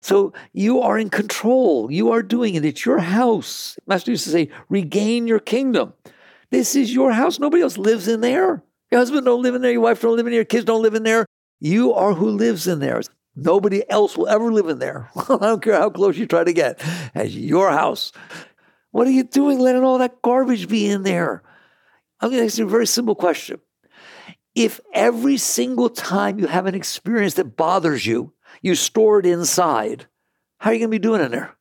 [0.04, 1.90] so you are in control.
[1.90, 2.66] You are doing it.
[2.66, 3.80] It's your house.
[3.88, 5.94] Master used to say, regain your kingdom.
[6.52, 7.40] This is your house.
[7.40, 8.62] Nobody else lives in there.
[8.92, 9.72] Your husband don't live in there.
[9.72, 10.40] Your wife don't live in there.
[10.40, 11.26] Your kids don't live in there.
[11.62, 13.02] You are who lives in there.
[13.38, 15.10] Nobody else will ever live in there.
[15.16, 16.84] I don't care how close you try to get.
[17.16, 18.12] As your house.
[18.92, 21.44] What are you doing letting all that garbage be in there?
[22.20, 23.62] I'm going to ask you a very simple question.
[24.56, 30.06] If every single time you have an experience that bothers you, you store it inside,
[30.60, 31.56] how are you going to be doing in there?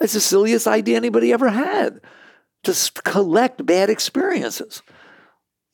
[0.00, 2.00] It's the silliest idea anybody ever had
[2.64, 4.82] to collect bad experiences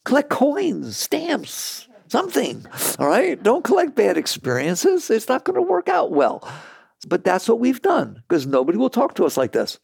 [0.04, 2.66] collect coins, stamps, something.
[2.98, 3.40] All right?
[3.42, 5.10] Don't collect bad experiences.
[5.10, 6.48] It's not going to work out well.
[7.08, 9.78] But that's what we've done because nobody will talk to us like this.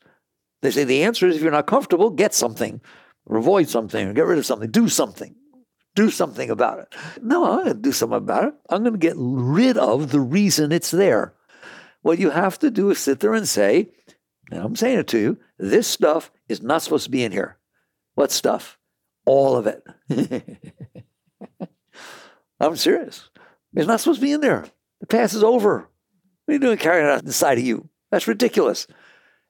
[0.62, 2.80] They say the answer is if you're not comfortable, get something,
[3.26, 5.34] or avoid something, or get rid of something, do something.
[5.98, 6.94] Do something about it.
[7.22, 8.54] No, I'm going to do something about it.
[8.70, 11.34] I'm going to get rid of the reason it's there.
[12.02, 13.88] What you have to do is sit there and say,
[14.50, 17.58] and I'm saying it to you, this stuff is not supposed to be in here.
[18.14, 18.78] What stuff?
[19.28, 19.84] all of it.
[22.60, 23.28] I'm serious.
[23.74, 24.64] It's not supposed to be in there.
[25.00, 25.80] The past is over.
[25.80, 25.88] What
[26.48, 27.90] are you doing carrying it out inside of you?
[28.10, 28.86] That's ridiculous.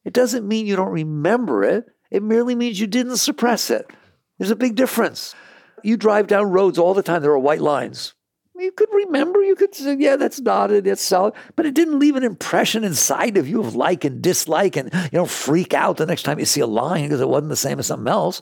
[0.04, 1.86] It doesn't mean you don't remember it.
[2.10, 3.88] It merely means you didn't suppress it.
[4.36, 5.34] There's a big difference.
[5.82, 8.14] You drive down roads all the time, there are white lines.
[8.56, 12.16] You could remember, you could say, yeah, that's dotted, it's solid, but it didn't leave
[12.16, 16.06] an impression inside of you of like and dislike and you don't freak out the
[16.06, 18.40] next time you see a line because it wasn't the same as something else.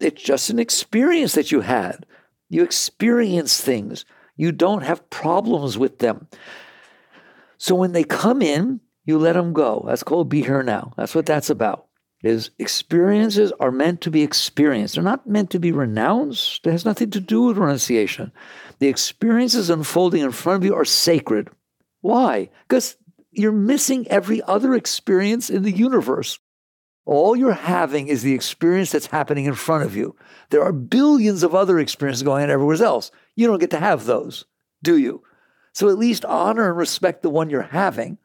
[0.00, 2.06] It's just an experience that you had.
[2.48, 4.04] You experience things.
[4.36, 6.26] You don't have problems with them.
[7.56, 9.84] So when they come in, you let them go.
[9.86, 10.92] That's called be here now.
[10.96, 11.85] That's what that's about.
[12.26, 14.94] Is experiences are meant to be experienced.
[14.94, 16.66] They're not meant to be renounced.
[16.66, 18.32] It has nothing to do with renunciation.
[18.80, 21.50] The experiences unfolding in front of you are sacred.
[22.00, 22.50] Why?
[22.68, 22.96] Because
[23.30, 26.38] you're missing every other experience in the universe.
[27.04, 30.16] All you're having is the experience that's happening in front of you.
[30.50, 33.12] There are billions of other experiences going on everywhere else.
[33.36, 34.44] You don't get to have those,
[34.82, 35.22] do you?
[35.72, 38.18] So at least honor and respect the one you're having.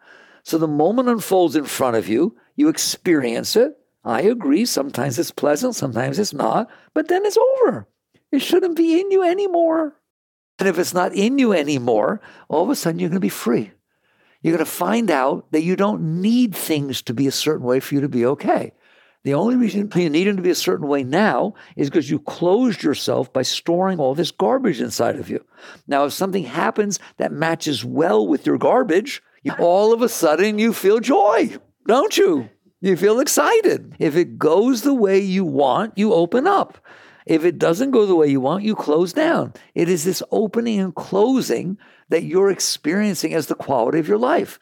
[0.44, 3.78] So the moment unfolds in front of you, you experience it.
[4.04, 4.66] I agree.
[4.66, 7.88] Sometimes it's pleasant, sometimes it's not, but then it's over.
[8.32, 9.96] It shouldn't be in you anymore.
[10.60, 13.30] And if it's not in you anymore, all of a sudden you're going to be
[13.30, 13.72] free
[14.42, 17.80] you're going to find out that you don't need things to be a certain way
[17.80, 18.74] for you to be okay.
[19.24, 22.18] The only reason you need them to be a certain way now is because you
[22.18, 25.46] closed yourself by storing all this garbage inside of you.
[25.86, 29.22] Now, if something happens that matches well with your garbage,
[29.60, 32.50] all of a sudden you feel joy, don't you?
[32.84, 33.96] You feel excited.
[34.00, 36.80] If it goes the way you want, you open up.
[37.28, 39.54] If it doesn't go the way you want, you close down.
[39.76, 41.78] It is this opening and closing
[42.10, 44.60] that you're experiencing as the quality of your life.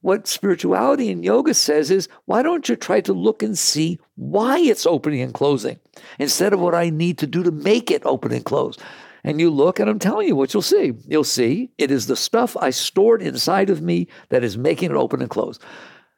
[0.00, 4.60] What spirituality and yoga says is, why don't you try to look and see why
[4.60, 5.80] it's opening and closing
[6.20, 8.78] instead of what I need to do to make it open and close?
[9.24, 10.92] And you look, and I'm telling you what you'll see.
[11.08, 14.96] You'll see it is the stuff I stored inside of me that is making it
[14.96, 15.58] open and close.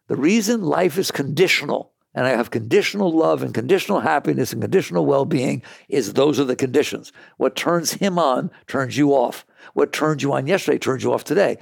[0.09, 5.07] The reason life is conditional and I have conditional love and conditional happiness and conditional
[5.07, 7.13] well being is those are the conditions.
[7.37, 9.47] What turns him on turns you off.
[9.75, 11.59] What turned you on yesterday turns you off today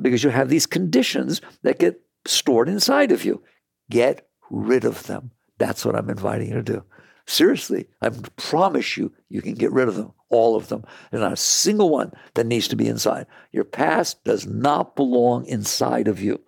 [0.00, 3.42] because you have these conditions that get stored inside of you.
[3.90, 5.30] Get rid of them.
[5.58, 6.84] That's what I'm inviting you to do.
[7.26, 10.84] Seriously, I promise you, you can get rid of them, all of them.
[11.10, 13.26] There's not a single one that needs to be inside.
[13.52, 16.40] Your past does not belong inside of you.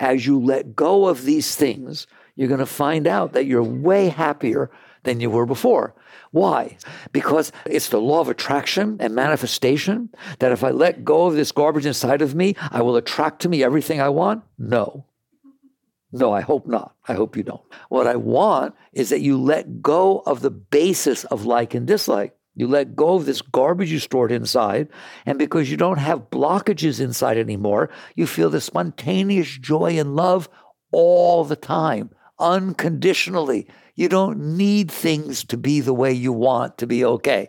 [0.00, 4.08] As you let go of these things, you're going to find out that you're way
[4.08, 4.70] happier
[5.02, 5.94] than you were before.
[6.30, 6.76] Why?
[7.12, 11.52] Because it's the law of attraction and manifestation that if I let go of this
[11.52, 14.44] garbage inside of me, I will attract to me everything I want?
[14.58, 15.06] No.
[16.12, 16.94] No, I hope not.
[17.06, 17.62] I hope you don't.
[17.88, 22.37] What I want is that you let go of the basis of like and dislike.
[22.58, 24.88] You let go of this garbage you stored inside.
[25.24, 30.48] And because you don't have blockages inside anymore, you feel the spontaneous joy and love
[30.90, 33.68] all the time unconditionally.
[33.94, 37.48] You don't need things to be the way you want to be okay.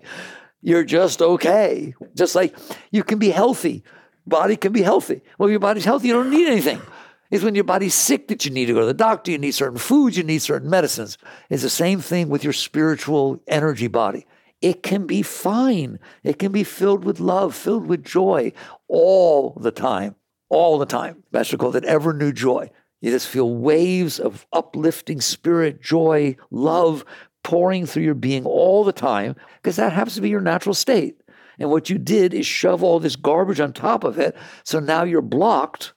[0.62, 1.95] You're just okay.
[2.16, 2.55] Just like
[2.91, 3.84] you can be healthy.
[4.28, 5.22] Body can be healthy.
[5.39, 6.82] Well, your body's healthy, you don't need anything.
[7.32, 9.51] It's when your body's sick that you need to go to the doctor, you need
[9.51, 11.18] certain foods, you need certain medicines.
[11.49, 14.28] It's the same thing with your spiritual energy body.
[14.62, 15.99] It can be fine.
[16.24, 18.51] It can be filled with love, filled with joy
[18.88, 20.16] all the time.
[20.49, 21.24] All the time.
[21.32, 22.72] Master called it ever new joy.
[23.01, 27.05] You just feel waves of uplifting spirit, joy, love
[27.43, 31.22] pouring through your being all the time because that happens to be your natural state.
[31.60, 34.36] And what you did is shove all this garbage on top of it.
[34.64, 35.93] So now you're blocked.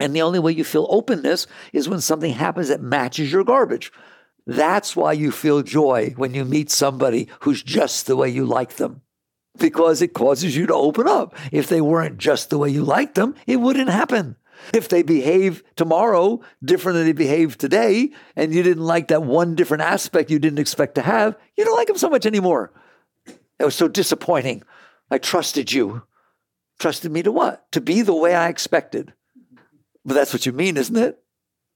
[0.00, 3.92] And the only way you feel openness is when something happens that matches your garbage.
[4.48, 8.76] That's why you feel joy when you meet somebody who's just the way you like
[8.76, 9.02] them,
[9.58, 11.36] because it causes you to open up.
[11.52, 14.36] If they weren't just the way you liked them, it wouldn't happen.
[14.72, 19.54] If they behave tomorrow different than they behave today, and you didn't like that one
[19.54, 22.72] different aspect you didn't expect to have, you don't like them so much anymore.
[23.58, 24.62] It was so disappointing.
[25.10, 26.04] I trusted you.
[26.78, 27.70] Trusted me to what?
[27.72, 29.12] To be the way I expected.
[30.06, 31.22] But that's what you mean, isn't it?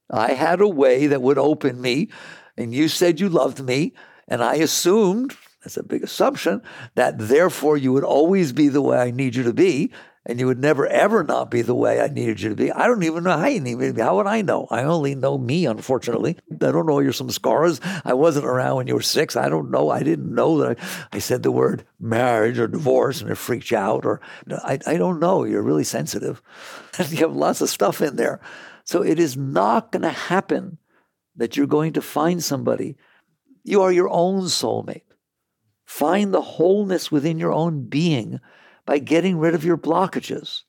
[0.09, 2.09] I had a way that would open me,
[2.57, 3.93] and you said you loved me,
[4.27, 6.61] and I assumed, that's a big assumption,
[6.95, 9.91] that therefore you would always be the way I need you to be
[10.25, 12.71] and you would never ever not be the way I needed you to be.
[12.71, 14.01] I don't even know how you need me to be.
[14.01, 14.67] How would I know?
[14.71, 16.37] I only know me, unfortunately.
[16.51, 17.79] I don't know your samskaras.
[18.05, 19.35] I wasn't around when you were six.
[19.35, 19.89] I don't know.
[19.89, 23.71] I didn't know that I, I said the word marriage or divorce and it freaked
[23.71, 24.05] you out.
[24.05, 25.43] Or I, I don't know.
[25.43, 26.41] You're really sensitive.
[27.09, 28.39] You have lots of stuff in there.
[28.85, 30.77] So it is not going to happen
[31.35, 32.95] that you're going to find somebody.
[33.63, 35.01] You are your own soulmate.
[35.85, 38.39] Find the wholeness within your own being
[38.85, 40.63] by getting rid of your blockages.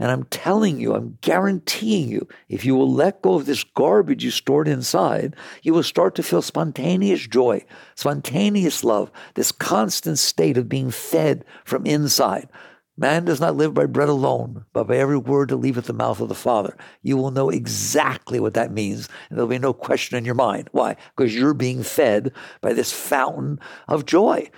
[0.00, 4.24] And I'm telling you, I'm guaranteeing you, if you will let go of this garbage
[4.24, 7.66] you stored inside, you will start to feel spontaneous joy,
[7.96, 12.48] spontaneous love, this constant state of being fed from inside.
[12.96, 16.20] Man does not live by bread alone, but by every word that leaveth the mouth
[16.20, 16.76] of the Father.
[17.02, 20.68] You will know exactly what that means, and there'll be no question in your mind.
[20.72, 20.96] Why?
[21.16, 24.50] Because you're being fed by this fountain of joy.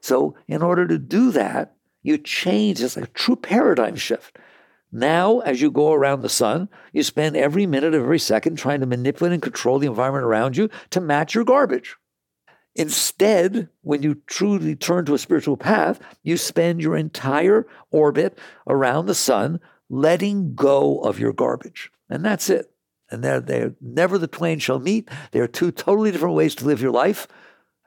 [0.00, 2.82] So, in order to do that, you change.
[2.82, 4.36] It's like a true paradigm shift.
[4.90, 8.80] Now, as you go around the sun, you spend every minute of every second trying
[8.80, 11.96] to manipulate and control the environment around you to match your garbage.
[12.74, 19.06] Instead, when you truly turn to a spiritual path, you spend your entire orbit around
[19.06, 19.60] the sun
[19.90, 21.90] letting go of your garbage.
[22.08, 22.70] And that's it.
[23.10, 25.08] And they're, they're never the twain shall meet.
[25.32, 27.28] There are two totally different ways to live your life.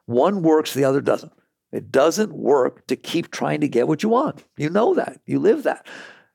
[0.06, 1.34] One works, the other doesn't.
[1.72, 4.44] It doesn't work to keep trying to get what you want.
[4.56, 5.20] You know that.
[5.26, 5.88] You live that.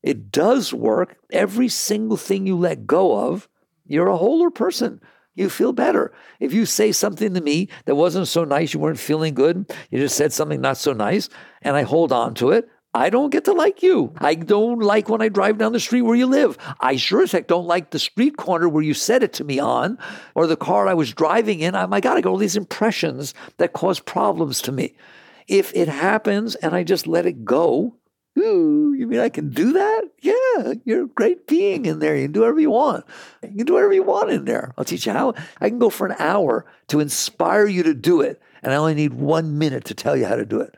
[0.03, 1.19] It does work.
[1.33, 3.49] Every single thing you let go of,
[3.87, 5.01] you're a wholer person.
[5.35, 6.13] You feel better.
[6.41, 9.99] If you say something to me that wasn't so nice, you weren't feeling good, you
[9.99, 11.29] just said something not so nice,
[11.63, 14.13] and I hold on to it, I don't get to like you.
[14.19, 16.59] I don't like when I drive down the street where you live.
[16.81, 19.61] I sure as heck don't like the street corner where you said it to me
[19.61, 19.97] on,
[20.35, 21.77] or the car I was driving in.
[21.77, 24.97] I, got all these impressions that cause problems to me.
[25.47, 27.97] If it happens and I just let it go,
[28.39, 30.03] ooh, you mean I can do that?
[30.21, 32.17] Yeah, you're a great being in there.
[32.17, 33.05] You can do whatever you want.
[33.43, 34.73] You can do whatever you want in there.
[34.77, 35.35] I'll teach you how.
[35.61, 38.95] I can go for an hour to inspire you to do it, and I only
[38.95, 40.77] need one minute to tell you how to do it.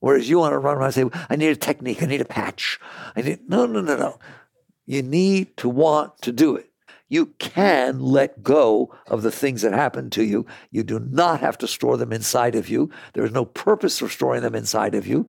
[0.00, 2.26] Whereas you want to run around and say, I need a technique, I need a
[2.26, 2.78] patch.
[3.16, 4.18] I need no, no, no, no.
[4.86, 6.70] You need to want to do it.
[7.08, 10.46] You can let go of the things that happen to you.
[10.70, 12.90] You do not have to store them inside of you.
[13.14, 15.26] There is no purpose for storing them inside of you.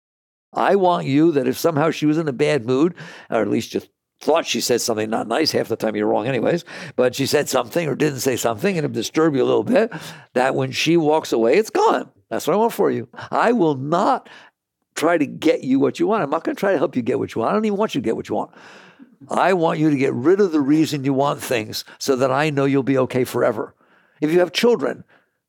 [0.54, 2.96] I want you that if somehow she was in a bad mood,
[3.30, 3.90] or at least just
[4.22, 7.48] thought she said something not nice, half the time you're wrong, anyways, but she said
[7.48, 9.94] something or didn't say something and it disturbed you a little bit,
[10.34, 12.10] that when she walks away, it's gone.
[12.30, 13.08] That's what I want for you.
[13.32, 14.30] I will not
[14.96, 16.24] try to get you what you want.
[16.24, 17.52] I'm not going to try to help you get what you want.
[17.52, 18.52] I don't even want you to get what you want.
[19.30, 22.50] I want you to get rid of the reason you want things so that I
[22.50, 23.76] know you'll be okay forever.
[24.22, 25.04] If you have children,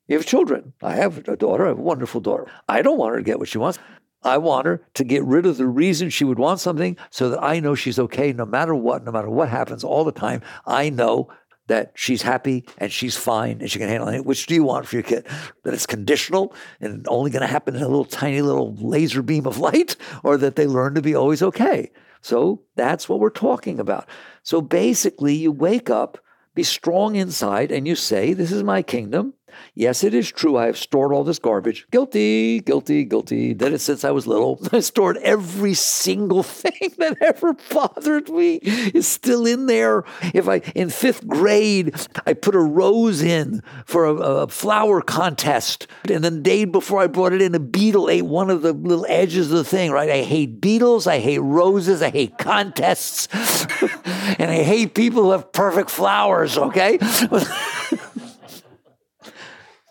[0.09, 0.72] you have children.
[0.82, 2.46] I have a daughter, I have a wonderful daughter.
[2.68, 3.78] I don't want her to get what she wants.
[4.22, 7.42] I want her to get rid of the reason she would want something so that
[7.42, 10.42] I know she's okay no matter what, no matter what happens all the time.
[10.66, 11.30] I know
[11.70, 14.26] that she's happy and she's fine and she can handle it.
[14.26, 15.26] Which do you want for your kid?
[15.62, 19.46] That it's conditional and only going to happen in a little tiny little laser beam
[19.46, 21.90] of light, or that they learn to be always okay?
[22.22, 24.08] So that's what we're talking about.
[24.42, 26.18] So basically, you wake up,
[26.54, 29.34] be strong inside, and you say, This is my kingdom.
[29.74, 30.57] Yes, it is true.
[30.57, 31.86] I have stored all this garbage.
[31.90, 33.55] Guilty, guilty, guilty.
[33.55, 34.61] Did it since I was little.
[34.72, 40.05] I stored every single thing that ever bothered me is still in there.
[40.34, 41.94] If I, in fifth grade,
[42.26, 45.86] I put a rose in for a, a flower contest.
[46.09, 48.72] And then the day before I brought it in, a beetle ate one of the
[48.72, 50.11] little edges of the thing, right?
[50.11, 51.07] I hate beetles.
[51.07, 52.03] I hate roses.
[52.03, 53.28] I hate contests.
[54.38, 56.98] and I hate people who have perfect flowers, okay?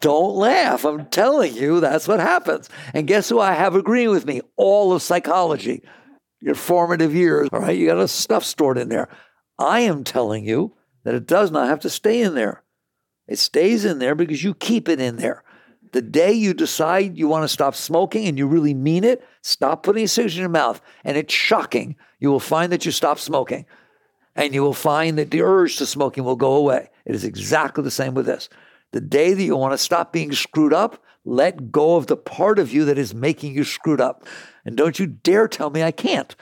[0.02, 0.86] Don't laugh.
[0.86, 2.70] I'm telling you, that's what happens.
[2.94, 4.42] And guess who I have agreeing with me?
[4.56, 5.84] All of psychology,
[6.42, 7.50] your formative years.
[7.52, 9.10] All right, you got a stuff stored in there.
[9.58, 12.64] I am telling you that it does not have to stay in there.
[13.28, 15.44] It stays in there because you keep it in there.
[15.92, 19.84] The day you decide you want to stop smoking and you really mean it, stop
[19.84, 20.82] putting cigarettes in your mouth.
[21.04, 21.96] And it's shocking.
[22.20, 23.66] You will find that you stop smoking.
[24.36, 26.90] And you will find that the urge to smoking will go away.
[27.06, 28.50] It is exactly the same with this.
[28.92, 32.60] The day that you want to stop being screwed up, let go of the part
[32.60, 34.26] of you that is making you screwed up.
[34.66, 36.36] And don't you dare tell me I can't.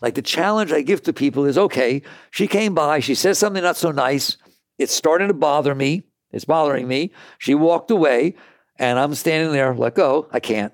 [0.00, 3.62] Like the challenge I give to people is okay, she came by, she says something
[3.62, 4.36] not so nice.
[4.78, 6.04] It's starting to bother me.
[6.32, 7.12] It's bothering me.
[7.38, 8.36] She walked away,
[8.78, 10.28] and I'm standing there, let go.
[10.32, 10.72] I can't.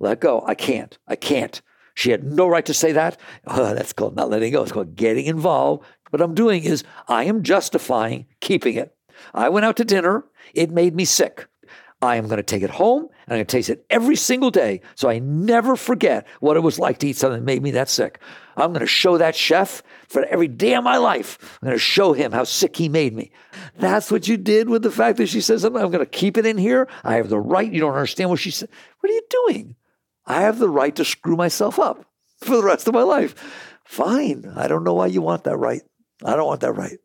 [0.00, 0.42] Let go.
[0.46, 0.98] I can't.
[1.06, 1.60] I can't.
[1.94, 3.18] She had no right to say that.
[3.46, 4.62] Oh, that's called not letting go.
[4.62, 5.84] It's called getting involved.
[6.10, 8.96] What I'm doing is I am justifying keeping it.
[9.32, 10.24] I went out to dinner.
[10.52, 11.46] It made me sick.
[12.02, 14.50] I am going to take it home and I'm going to taste it every single
[14.50, 17.70] day so I never forget what it was like to eat something that made me
[17.72, 18.20] that sick.
[18.56, 21.38] I'm going to show that chef for every day of my life.
[21.62, 23.32] I'm going to show him how sick he made me.
[23.78, 25.82] That's what you did with the fact that she says something.
[25.82, 26.88] I'm going to keep it in here.
[27.02, 27.72] I have the right.
[27.72, 28.68] You don't understand what she said.
[29.00, 29.76] What are you doing?
[30.26, 32.04] I have the right to screw myself up
[32.42, 33.34] for the rest of my life.
[33.84, 34.52] Fine.
[34.56, 35.82] I don't know why you want that right.
[36.24, 36.98] I don't want that right.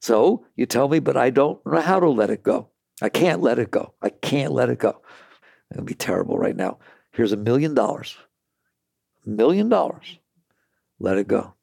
[0.00, 2.68] So you tell me, but I don't know how to let it go.
[3.00, 3.94] I can't let it go.
[4.02, 5.00] I can't let it go.
[5.70, 6.78] It would be terrible right now.
[7.12, 8.16] Here's a million dollars.
[9.24, 10.18] Million dollars.
[10.98, 11.54] Let it go.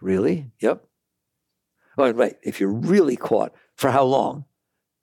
[0.00, 0.50] Really?
[0.60, 0.84] Yep.
[1.98, 2.36] Oh, right.
[2.42, 4.44] If you're really caught, for how long?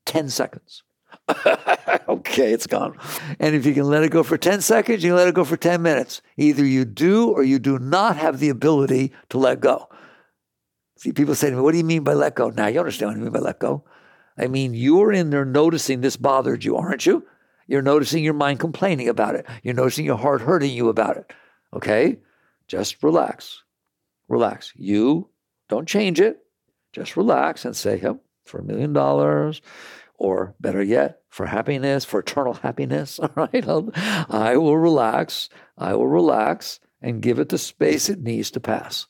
[0.06, 0.84] 10 seconds.
[2.08, 2.98] okay, it's gone.
[3.40, 5.58] And if you can let it go for 10 seconds, you let it go for
[5.58, 6.22] 10 minutes.
[6.38, 9.90] Either you do or you do not have the ability to let go.
[10.98, 12.50] See, people say to me, What do you mean by let go?
[12.50, 13.84] Now, you understand what I mean by let go.
[14.38, 17.26] I mean, you're in there noticing this bothered you, aren't you?
[17.68, 19.46] You're noticing your mind complaining about it.
[19.64, 21.34] You're noticing your heart hurting you about it.
[21.74, 22.20] Okay?
[22.68, 23.64] Just relax.
[24.28, 24.74] Relax.
[24.76, 25.30] You
[25.70, 26.40] don't change it.
[26.94, 29.62] Just relax and say, yep, for a million dollars,
[30.16, 33.20] or better yet, for happiness, for eternal happiness.
[33.20, 33.68] All right?
[34.30, 35.50] I will relax.
[35.78, 39.08] I will relax and give it the space it needs to pass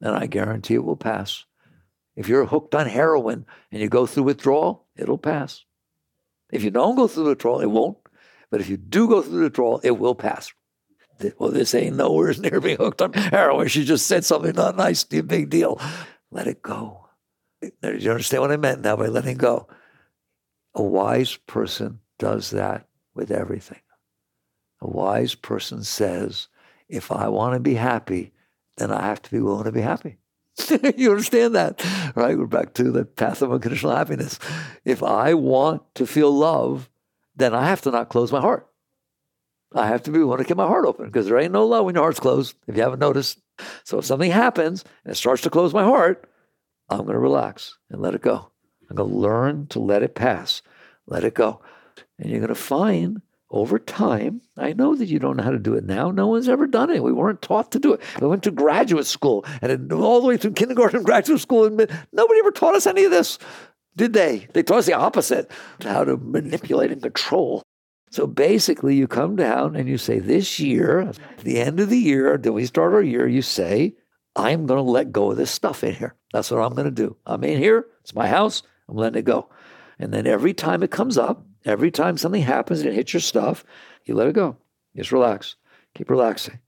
[0.00, 1.44] and I guarantee it will pass.
[2.16, 5.64] If you're hooked on heroin and you go through withdrawal, it'll pass.
[6.50, 7.98] If you don't go through withdrawal, it won't.
[8.50, 10.52] But if you do go through withdrawal, it will pass.
[11.38, 13.68] Well, this ain't nowhere near being hooked on heroin.
[13.68, 15.80] She just said something not nice, big deal.
[16.30, 17.08] Let it go.
[17.60, 19.68] Do you understand what I meant now by letting go?
[20.74, 23.80] A wise person does that with everything.
[24.80, 26.48] A wise person says,
[26.88, 28.32] if I want to be happy,
[28.76, 30.18] then I have to be willing to be happy.
[30.96, 31.84] you understand that,
[32.14, 32.38] right?
[32.38, 34.38] We're back to the path of unconditional happiness.
[34.84, 36.88] If I want to feel love,
[37.34, 38.68] then I have to not close my heart.
[39.74, 41.84] I have to be willing to keep my heart open because there ain't no love
[41.84, 43.40] when your heart's closed, if you haven't noticed.
[43.84, 46.28] So if something happens and it starts to close my heart,
[46.88, 48.50] I'm going to relax and let it go.
[48.88, 50.62] I'm going to learn to let it pass,
[51.06, 51.60] let it go.
[52.18, 53.20] And you're going to find
[53.56, 56.10] over time, I know that you don't know how to do it now.
[56.10, 57.02] No one's ever done it.
[57.02, 58.00] We weren't taught to do it.
[58.20, 61.76] We went to graduate school and all the way through kindergarten graduate school, and
[62.12, 63.38] nobody ever taught us any of this,
[63.96, 64.46] did they?
[64.52, 65.50] They taught us the opposite
[65.80, 67.62] how to manipulate and control.
[68.10, 71.10] So basically, you come down and you say, This year,
[71.42, 73.94] the end of the year, then we start our year, you say,
[74.36, 76.14] I'm going to let go of this stuff in here.
[76.32, 77.16] That's what I'm going to do.
[77.24, 77.86] I'm in here.
[78.02, 78.62] It's my house.
[78.88, 79.48] I'm letting it go.
[79.98, 83.20] And then every time it comes up, every time something happens and it hits your
[83.20, 83.64] stuff,
[84.04, 84.56] you let it go.
[84.96, 85.56] Just relax.
[85.94, 86.60] Keep relaxing.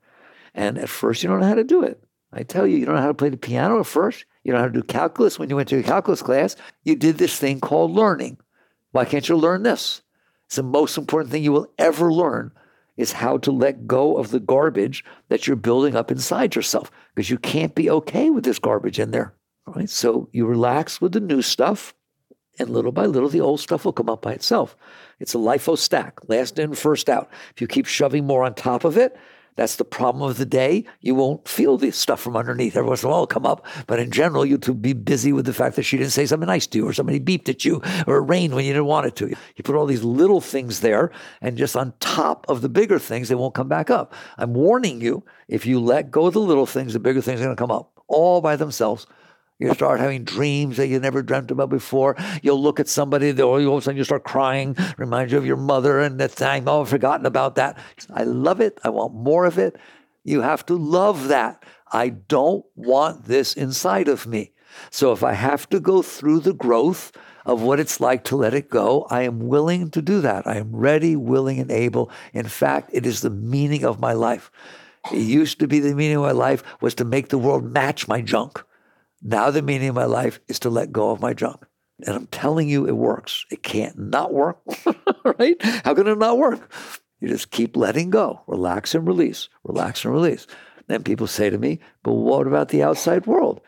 [0.55, 2.03] And at first, you don't know how to do it.
[2.33, 4.27] I tell you, you don't know how to play the piano at first.
[4.45, 6.57] You don't know how to do calculus when you went to a calculus class.
[6.85, 8.39] You did this thing called learning.
[8.93, 10.03] Why can't you learn this?
[10.47, 12.53] It's the most important thing you will ever learn
[12.97, 17.31] is how to let go of the garbage that you're building up inside yourself because
[17.31, 19.35] you can't be okay with this garbage in there.
[19.67, 19.89] Right?
[19.89, 21.95] So you relax with the new stuff,
[22.59, 24.77] and little by little, the old stuff will come up by itself.
[25.21, 27.31] It's a LIFO stack, last in, first out.
[27.55, 29.17] If you keep shoving more on top of it,
[29.57, 30.85] that's the problem of the day.
[31.01, 32.77] You won't feel the stuff from underneath.
[32.77, 33.67] Every once in a while it'll come up.
[33.89, 36.69] But in general, you'll be busy with the fact that she didn't say something nice
[36.69, 39.17] to you, or somebody beeped at you, or it rained when you didn't want it
[39.17, 39.29] to.
[39.29, 43.29] You put all these little things there, and just on top of the bigger things,
[43.29, 44.15] they won't come back up.
[44.37, 47.45] I'm warning you, if you let go of the little things, the bigger things are
[47.45, 49.09] going to come up all by themselves
[49.59, 52.17] you start having dreams that you never dreamt about before.
[52.43, 55.57] You'll look at somebody, all of a sudden you start crying, reminds you of your
[55.57, 57.77] mother, and that time, oh, I've forgotten about that.
[58.13, 58.79] I love it.
[58.85, 59.77] I want more of it.
[60.23, 61.65] You have to love that.
[61.91, 64.53] I don't want this inside of me.
[64.91, 67.11] So if I have to go through the growth
[67.47, 70.47] of what it's like to let it go, I am willing to do that.
[70.47, 72.11] I am ready, willing, and able.
[72.33, 74.53] In fact, it is the meaning of my life.
[75.11, 78.07] It used to be the meaning of my life was to make the world match
[78.07, 78.63] my junk.
[79.23, 81.65] Now the meaning of my life is to let go of my junk.
[82.07, 83.45] And I'm telling you, it works.
[83.51, 84.61] It can't not work,
[85.39, 85.57] right?
[85.85, 86.73] How can it not work?
[87.21, 90.47] You just keep letting go, relax and release, relax and release.
[90.87, 93.61] Then people say to me, but what about the outside world?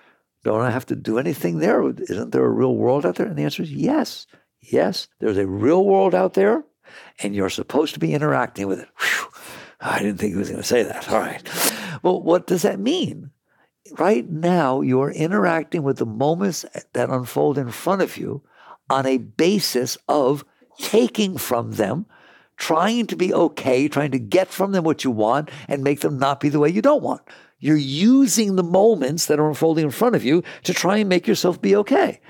[0.45, 1.83] Don't I have to do anything there?
[1.83, 3.27] Isn't there a real world out there?
[3.27, 4.27] And the answer is yes.
[4.61, 6.65] Yes, there's a real world out there,
[7.23, 8.89] and you're supposed to be interacting with it.
[8.99, 9.27] Whew.
[9.81, 11.09] I didn't think he was going to say that.
[11.11, 11.43] All right.
[12.03, 13.31] Well, what does that mean?
[13.99, 18.43] Right now you are interacting with the moments that unfold in front of you
[18.89, 20.45] on a basis of
[20.79, 22.07] taking from them,
[22.57, 26.19] trying to be okay, trying to get from them what you want and make them
[26.19, 27.23] not be the way you don't want.
[27.59, 31.27] You're using the moments that are unfolding in front of you to try and make
[31.27, 32.21] yourself be okay.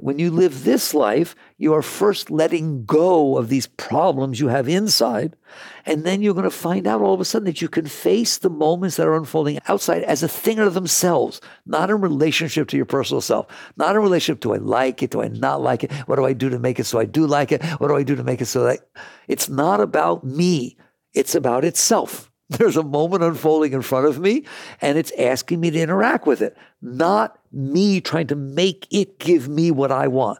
[0.00, 4.66] When you live this life, you are first letting go of these problems you have
[4.66, 5.36] inside.
[5.84, 8.38] And then you're going to find out all of a sudden that you can face
[8.38, 12.78] the moments that are unfolding outside as a thing of themselves, not in relationship to
[12.78, 13.46] your personal self,
[13.76, 15.92] not in relationship to I like it, do I not like it?
[15.92, 17.62] What do I do to make it so I do like it?
[17.62, 18.80] What do I do to make it so that
[19.28, 20.78] it's not about me,
[21.12, 22.30] it's about itself.
[22.48, 24.44] There's a moment unfolding in front of me,
[24.80, 29.48] and it's asking me to interact with it, not me trying to make it give
[29.48, 30.38] me what I want.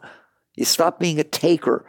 [0.55, 1.85] You stop being a taker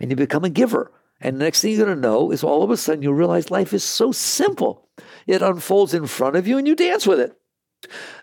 [0.00, 0.92] and you become a giver.
[1.20, 3.50] And the next thing you're going to know is all of a sudden you realize
[3.50, 4.88] life is so simple.
[5.26, 7.36] It unfolds in front of you and you dance with it.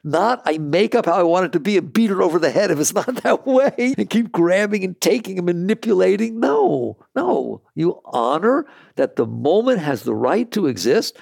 [0.03, 2.49] Not I make up how I want it to be and beat it over the
[2.49, 6.39] head if it's not that way and keep grabbing and taking and manipulating.
[6.39, 7.61] No, no.
[7.75, 11.17] You honor that the moment has the right to exist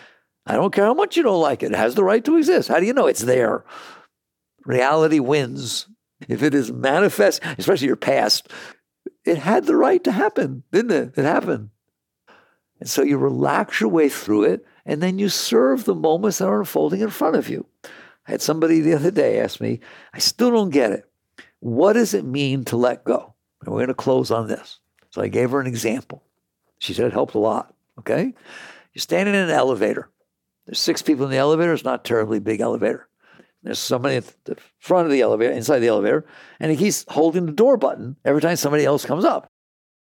[0.47, 1.73] I don't care how much you don't like it.
[1.73, 2.69] It has the right to exist.
[2.69, 3.65] How do you know it's there?
[4.67, 5.87] Reality wins.
[6.27, 8.51] If it is manifest, especially your past,
[9.23, 11.17] it had the right to happen, didn't it?
[11.17, 11.69] It happened.
[12.81, 16.47] And so you relax your way through it, and then you serve the moments that
[16.47, 17.65] are unfolding in front of you.
[18.27, 19.79] I had somebody the other day ask me,
[20.13, 21.09] I still don't get it.
[21.59, 23.35] What does it mean to let go?
[23.61, 24.79] And we're going to close on this.
[25.11, 26.23] So I gave her an example.
[26.79, 27.73] She said it helped a lot.
[27.99, 28.33] Okay?
[28.93, 30.09] You're standing in an elevator.
[30.65, 31.71] There's six people in the elevator.
[31.71, 33.07] It's not terribly big elevator.
[33.67, 36.25] There's somebody at the front of the elevator, inside the elevator,
[36.57, 39.51] and he keeps holding the door button every time somebody else comes up.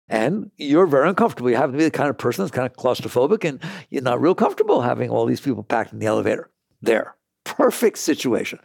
[0.09, 1.51] And you're very uncomfortable.
[1.51, 4.23] You happen to be the kind of person that's kind of claustrophobic, and you're not
[4.23, 6.49] real comfortable having all these people packed in the elevator.
[6.81, 7.15] There.
[7.45, 8.59] Perfect situation.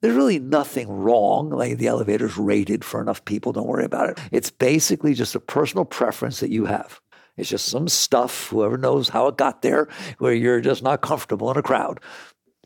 [0.00, 1.50] There's really nothing wrong.
[1.50, 3.50] Like the elevator's rated for enough people.
[3.50, 4.20] Don't worry about it.
[4.30, 7.00] It's basically just a personal preference that you have.
[7.36, 9.88] It's just some stuff, whoever knows how it got there,
[10.18, 11.98] where you're just not comfortable in a crowd.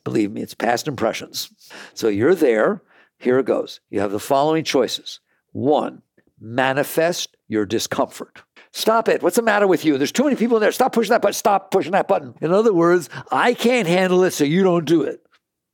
[0.08, 1.50] Believe me, it's past impressions.
[1.92, 2.80] So you're there.
[3.18, 3.80] Here it goes.
[3.90, 5.20] You have the following choices.
[5.52, 6.00] One,
[6.40, 8.40] manifest your discomfort.
[8.72, 9.22] Stop it.
[9.22, 9.98] What's the matter with you?
[9.98, 10.72] There's too many people in there.
[10.72, 11.34] Stop pushing that button.
[11.34, 12.34] Stop pushing that button.
[12.40, 15.20] In other words, I can't handle it, so you don't do it.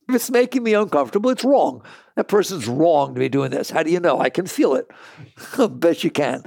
[0.09, 1.81] If it's making me uncomfortable, it's wrong.
[2.17, 3.69] That person's wrong to be doing this.
[3.69, 4.19] How do you know?
[4.19, 4.91] I can feel it.
[5.79, 6.43] Bet you can.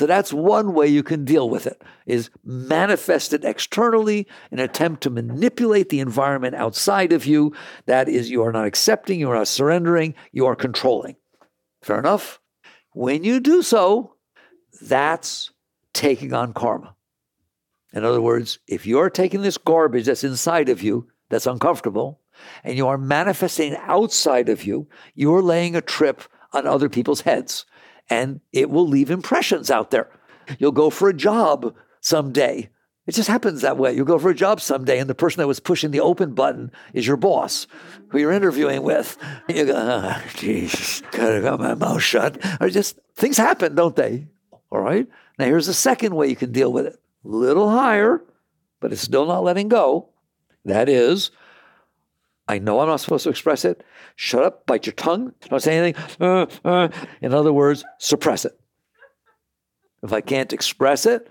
[0.00, 5.02] So that's one way you can deal with it is manifest it externally an attempt
[5.02, 7.54] to manipulate the environment outside of you.
[7.84, 11.16] That is, you are not accepting, you are not surrendering, you are controlling.
[11.82, 12.40] Fair enough?
[12.94, 14.14] When you do so,
[14.80, 15.50] that's
[15.92, 16.96] taking on karma.
[17.92, 22.22] In other words, if you're taking this garbage that's inside of you, that's uncomfortable,
[22.64, 26.22] and you are manifesting outside of you, you're laying a trip
[26.54, 27.66] on other people's heads
[28.10, 30.10] and it will leave impressions out there.
[30.58, 32.68] You'll go for a job someday.
[33.06, 33.92] It just happens that way.
[33.92, 36.70] You'll go for a job someday, and the person that was pushing the open button
[36.92, 37.66] is your boss,
[38.08, 39.16] who you're interviewing with.
[39.48, 40.22] And you go, oh,
[41.12, 42.38] gotta got my mouth shut.
[42.60, 44.28] Or just things happen, don't they?
[44.70, 45.08] All right.
[45.38, 47.00] Now here's the second way you can deal with it.
[47.24, 48.22] A little higher,
[48.80, 50.10] but it's still not letting go.
[50.64, 51.30] That is,
[52.50, 53.84] I know I'm not supposed to express it.
[54.16, 56.02] Shut up, bite your tongue, don't say anything.
[56.20, 56.88] Uh, uh.
[57.22, 58.58] In other words, suppress it.
[60.02, 61.30] If I can't express it,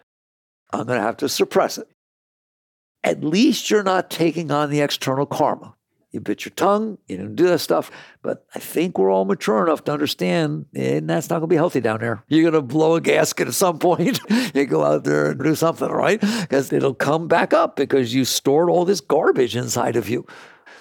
[0.72, 1.90] I'm going to have to suppress it.
[3.04, 5.76] At least you're not taking on the external karma.
[6.12, 7.92] You bit your tongue, you didn't do that stuff.
[8.24, 11.56] But I think we're all mature enough to understand, and that's not going to be
[11.58, 12.24] healthy down there.
[12.28, 14.20] You're going to blow a gasket at some point.
[14.56, 16.20] you go out there and do something, right?
[16.20, 20.26] Because it'll come back up because you stored all this garbage inside of you.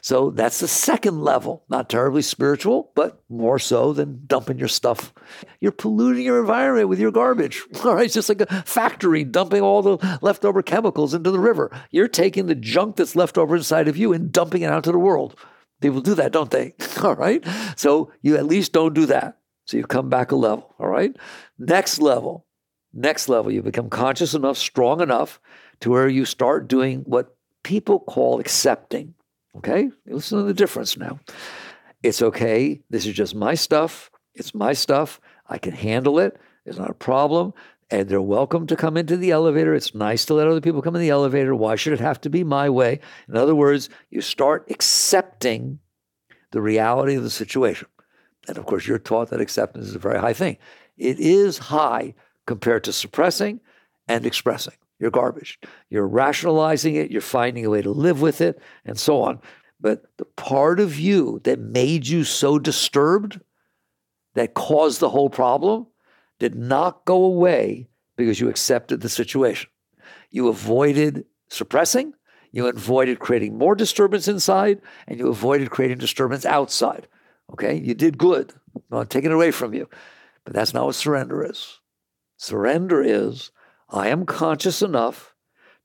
[0.08, 5.12] So that's the second level, not terribly spiritual, but more so than dumping your stuff.
[5.60, 7.62] You're polluting your environment with your garbage.
[7.84, 11.70] All right, it's just like a factory dumping all the leftover chemicals into the river.
[11.90, 14.92] You're taking the junk that's left over inside of you and dumping it out to
[14.92, 15.38] the world.
[15.82, 16.74] People do that, don't they?
[17.02, 17.44] All right.
[17.76, 19.36] So you at least don't do that.
[19.66, 20.74] So you come back a level.
[20.78, 21.14] All right.
[21.58, 22.46] Next level,
[22.94, 25.38] next level, you become conscious enough, strong enough
[25.80, 29.12] to where you start doing what people call accepting.
[29.58, 29.90] Okay?
[30.06, 31.18] Listen to the difference now.
[32.02, 32.80] It's okay.
[32.90, 34.10] This is just my stuff.
[34.34, 35.20] It's my stuff.
[35.48, 36.38] I can handle it.
[36.64, 37.54] It's not a problem.
[37.90, 39.74] And they're welcome to come into the elevator.
[39.74, 41.54] It's nice to let other people come in the elevator.
[41.54, 43.00] Why should it have to be my way?
[43.28, 45.80] In other words, you start accepting
[46.52, 47.88] the reality of the situation.
[48.46, 50.58] And of course, you're taught that acceptance is a very high thing.
[50.96, 52.14] It is high
[52.46, 53.60] compared to suppressing
[54.06, 54.74] and expressing.
[54.98, 55.58] You're garbage.
[55.90, 59.40] You're rationalizing it, you're finding a way to live with it, and so on.
[59.80, 63.40] But the part of you that made you so disturbed,
[64.34, 65.86] that caused the whole problem,
[66.38, 69.70] did not go away because you accepted the situation.
[70.30, 72.14] You avoided suppressing,
[72.50, 77.06] you avoided creating more disturbance inside, and you avoided creating disturbance outside.
[77.52, 77.76] Okay?
[77.78, 78.52] You did good.
[78.74, 79.88] I'm not taking it away from you.
[80.44, 81.80] But that's not what surrender is.
[82.36, 83.50] Surrender is
[83.90, 85.34] I am conscious enough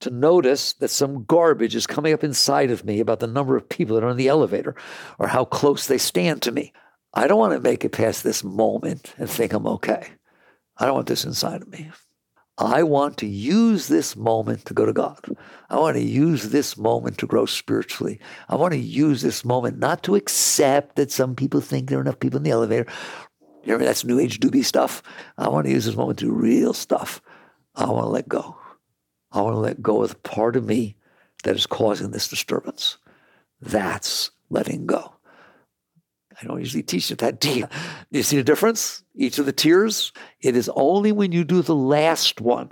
[0.02, 3.70] to notice that some garbage is coming up inside of me about the number of
[3.70, 4.76] people that are in the elevator
[5.18, 6.74] or how close they stand to me.
[7.14, 10.10] I don't want to make it past this moment and think I'm okay.
[10.78, 11.92] I don't want this inside of me.
[12.58, 15.20] I want to use this moment to go to God.
[15.70, 18.20] I want to use this moment to grow spiritually.
[18.50, 22.02] I want to use this moment not to accept that some people think there are
[22.02, 22.86] enough people in the elevator.
[23.64, 25.02] You know, that's New Age doobie stuff.
[25.38, 27.22] I want to use this moment to do real stuff.
[27.76, 28.58] I want to let go.
[29.32, 30.96] I want to let go of the part of me
[31.44, 32.98] that is causing this disturbance.
[33.62, 35.16] That's letting go.
[36.42, 37.66] I don't usually teach it that deep.
[38.12, 39.04] You see the difference?
[39.16, 40.12] Each of the tiers,
[40.42, 42.72] it is only when you do the last one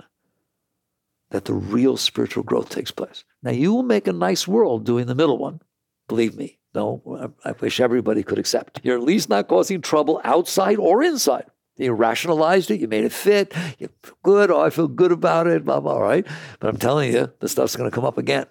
[1.30, 3.24] that the real spiritual growth takes place.
[3.42, 5.60] Now, you will make a nice world doing the middle one.
[6.08, 6.58] Believe me.
[6.74, 8.80] No, I wish everybody could accept.
[8.82, 11.46] You're at least not causing trouble outside or inside.
[11.82, 13.88] You rationalized it, you made it fit, you
[14.22, 16.26] good, oh, I feel good about it, blah, blah, right?
[16.60, 18.46] But I'm telling you, the stuff's going to come up again.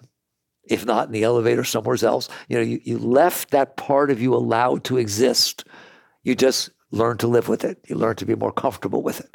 [0.64, 2.28] If not in the elevator, somewhere else.
[2.48, 5.64] You know, you, you left that part of you allowed to exist.
[6.22, 7.78] You just learn to live with it.
[7.88, 9.34] You learn to be more comfortable with it.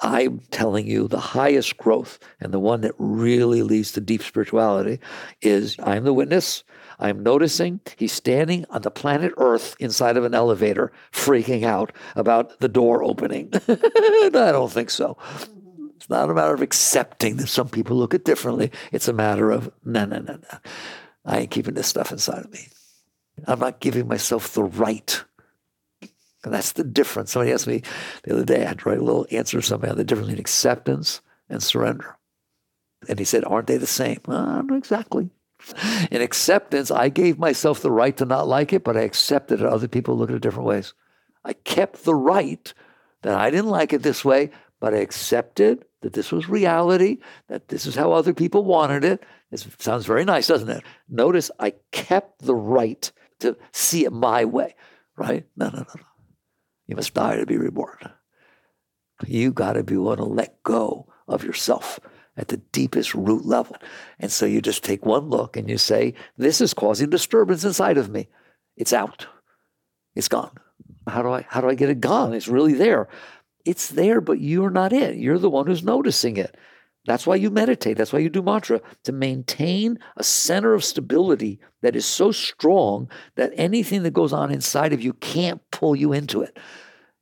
[0.00, 4.98] I'm telling you, the highest growth and the one that really leads to deep spirituality
[5.40, 6.64] is I'm the witness.
[6.98, 12.60] I'm noticing he's standing on the planet Earth inside of an elevator, freaking out about
[12.60, 13.50] the door opening.
[13.68, 15.16] I don't think so.
[15.96, 18.70] It's not a matter of accepting that some people look at differently.
[18.92, 20.58] It's a matter of, no, no, no, no.
[21.24, 22.68] I ain't keeping this stuff inside of me.
[23.46, 25.24] I'm not giving myself the right.
[26.44, 27.32] And that's the difference.
[27.32, 27.82] Somebody asked me
[28.22, 30.28] the other day, I had to write a little answer to somebody on the difference
[30.28, 32.16] between acceptance and surrender.
[33.08, 34.20] And he said, Aren't they the same?
[34.26, 35.30] Well, not know exactly.
[36.10, 39.66] In acceptance, I gave myself the right to not like it, but I accepted it.
[39.66, 40.94] Other people look at it different ways.
[41.44, 42.72] I kept the right
[43.22, 44.50] that I didn't like it this way,
[44.80, 49.24] but I accepted that this was reality, that this is how other people wanted it.
[49.50, 50.82] This sounds very nice, doesn't it?
[51.08, 53.10] Notice I kept the right
[53.40, 54.74] to see it my way,
[55.16, 55.46] right?
[55.56, 56.04] No, no, no, no.
[56.86, 57.98] You must die to be reborn.
[59.26, 62.00] You got to be able to let go of yourself
[62.36, 63.76] at the deepest root level.
[64.18, 67.98] And so you just take one look and you say, This is causing disturbance inside
[67.98, 68.28] of me.
[68.76, 69.26] It's out.
[70.14, 70.56] It's gone.
[71.08, 72.32] How do I how do I get it gone?
[72.32, 73.08] It's really there.
[73.64, 75.16] It's there, but you're not it.
[75.16, 76.56] You're the one who's noticing it.
[77.06, 77.98] That's why you meditate.
[77.98, 83.10] That's why you do mantra to maintain a center of stability that is so strong
[83.36, 86.58] that anything that goes on inside of you can't pull you into it.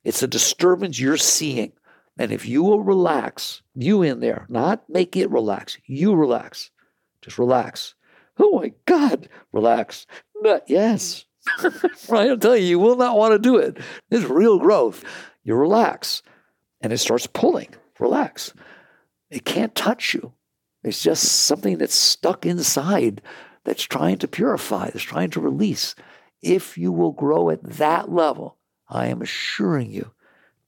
[0.05, 1.73] It's a disturbance you're seeing.
[2.17, 6.69] And if you will relax, you in there, not make it relax, you relax.
[7.21, 7.95] Just relax.
[8.37, 10.05] Oh my God, relax.
[10.41, 11.25] But yes.
[12.09, 12.31] right?
[12.31, 13.77] I'm telling you, you will not want to do it.
[14.11, 15.03] It's real growth.
[15.43, 16.21] You relax
[16.81, 17.73] and it starts pulling.
[17.99, 18.53] Relax.
[19.29, 20.33] It can't touch you.
[20.83, 23.21] It's just something that's stuck inside
[23.63, 25.95] that's trying to purify, that's trying to release.
[26.41, 28.57] If you will grow at that level,
[28.89, 30.11] I am assuring you,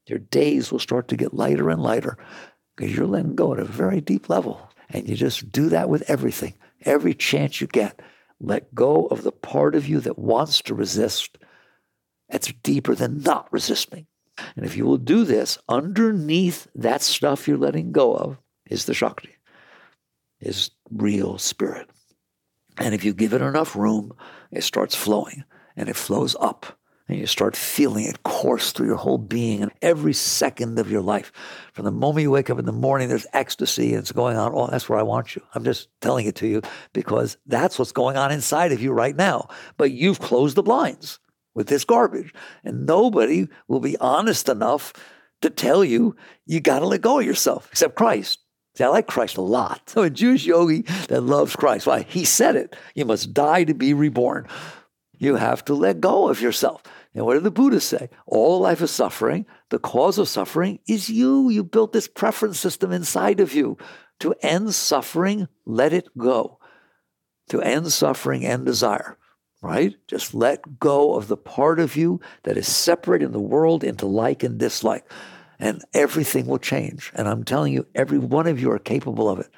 [0.08, 2.18] your days will start to get lighter and lighter
[2.76, 4.70] because you're letting go at a very deep level.
[4.90, 6.54] And you just do that with everything,
[6.84, 8.02] every chance you get.
[8.40, 11.38] Let go of the part of you that wants to resist.
[12.30, 14.08] That's deeper than not resisting.
[14.56, 18.38] And if you will do this, underneath that stuff you're letting go of
[18.70, 19.36] is the Shakti,
[20.40, 21.90] is real spirit.
[22.78, 24.12] And if you give it enough room,
[24.52, 25.46] it starts flowing
[25.78, 26.78] and it flows up.
[27.08, 31.02] And you start feeling it course through your whole being and every second of your
[31.02, 31.32] life.
[31.74, 34.54] From the moment you wake up in the morning, there's ecstasy and it's going on.
[34.56, 35.44] Oh, that's where I want you.
[35.54, 39.16] I'm just telling it to you because that's what's going on inside of you right
[39.16, 39.50] now.
[39.78, 41.20] But you've closed the blinds
[41.56, 42.34] with this garbage.
[42.64, 44.94] And nobody will be honest enough
[45.42, 48.40] to tell you you got to let go of yourself, except Christ.
[48.76, 49.82] See, I like Christ a lot.
[49.96, 52.02] So a Jewish yogi that loves Christ, why?
[52.02, 52.76] He said it.
[52.96, 54.48] You must die to be reborn.
[55.18, 56.84] You have to let go of yourself.
[57.16, 58.10] And what did the Buddha say?
[58.28, 59.46] All life is suffering.
[59.70, 61.50] The cause of suffering is you.
[61.50, 63.78] You built this preference system inside of you.
[64.20, 66.60] To end suffering, let it go.
[67.50, 69.18] To end suffering, and desire
[69.66, 69.96] right?
[70.08, 74.06] Just let go of the part of you that is separate in the world into
[74.06, 75.12] like and dislike,
[75.58, 77.12] and everything will change.
[77.16, 79.50] And I'm telling you, every one of you are capable of it.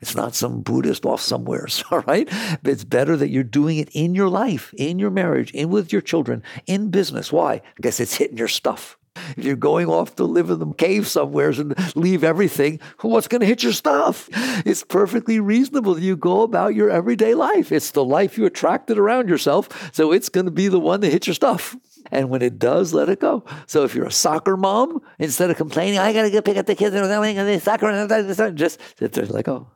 [0.00, 2.28] It's not some Buddhist off somewhere, all right?
[2.62, 5.92] But it's better that you're doing it in your life, in your marriage, in with
[5.92, 7.32] your children, in business.
[7.32, 7.62] Why?
[7.76, 8.98] Because it's hitting your stuff.
[9.36, 13.40] If you're going off to live in the cave somewhere and leave everything, what's going
[13.40, 14.28] to hit your stuff?
[14.64, 17.72] It's perfectly reasonable that you go about your everyday life.
[17.72, 21.10] It's the life you attracted around yourself, so it's going to be the one that
[21.10, 21.76] hits your stuff.
[22.10, 23.44] And when it does, let it go.
[23.66, 26.66] So if you're a soccer mom, instead of complaining, I got to go pick up
[26.66, 29.68] the kids and they soccer, and just sit there, go.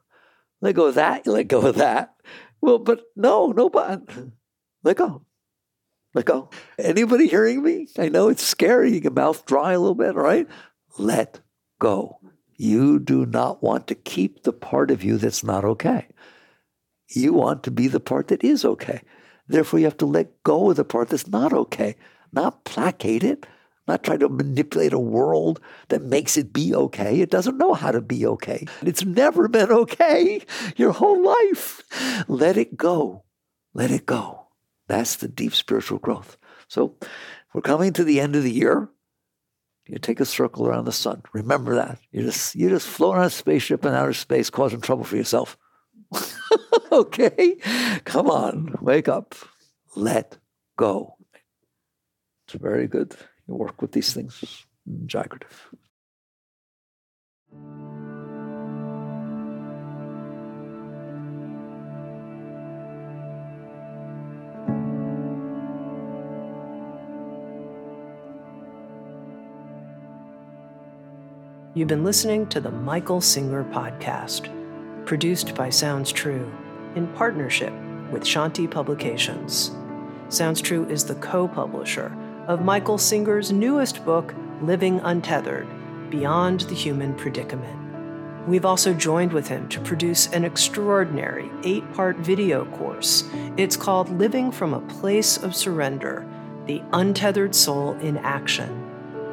[0.62, 2.14] Let go of that, let go of that.
[2.60, 4.08] Well, but no, no, but
[4.84, 5.26] let go.
[6.14, 6.50] Let go.
[6.78, 7.88] Anybody hearing me?
[7.98, 8.98] I know it's scary.
[8.98, 10.46] Your mouth dry a little bit, right?
[10.98, 11.40] Let
[11.80, 12.20] go.
[12.56, 16.06] You do not want to keep the part of you that's not okay.
[17.08, 19.02] You want to be the part that is okay.
[19.48, 21.96] Therefore, you have to let go of the part that's not okay,
[22.32, 23.46] not placate it,
[23.88, 27.20] not try to manipulate a world that makes it be okay.
[27.20, 28.66] It doesn't know how to be okay.
[28.82, 30.42] It's never been okay
[30.76, 31.82] your whole life.
[32.28, 33.24] Let it go.
[33.74, 34.46] Let it go.
[34.86, 36.36] That's the deep spiritual growth.
[36.68, 36.96] So
[37.52, 38.88] we're coming to the end of the year.
[39.86, 41.22] You take a circle around the sun.
[41.32, 41.98] Remember that.
[42.12, 45.58] You're just you're just float on a spaceship in outer space causing trouble for yourself.
[46.92, 47.56] okay?
[48.04, 49.34] Come on, wake up.
[49.96, 50.38] Let
[50.76, 51.16] go.
[52.46, 53.16] It's very good.
[53.48, 54.66] You work with these things.
[55.06, 55.72] Jagrative.
[71.74, 74.50] You've been listening to the Michael Singer Podcast,
[75.06, 76.52] produced by Sounds True
[76.96, 77.72] in partnership
[78.10, 79.70] with Shanti Publications.
[80.28, 82.14] Sounds True is the co publisher
[82.46, 85.68] of Michael Singer's newest book, Living Untethered
[86.10, 87.78] Beyond the Human Predicament.
[88.48, 93.24] We've also joined with him to produce an extraordinary eight part video course.
[93.56, 96.26] It's called Living from a Place of Surrender
[96.66, 98.82] The Untethered Soul in Action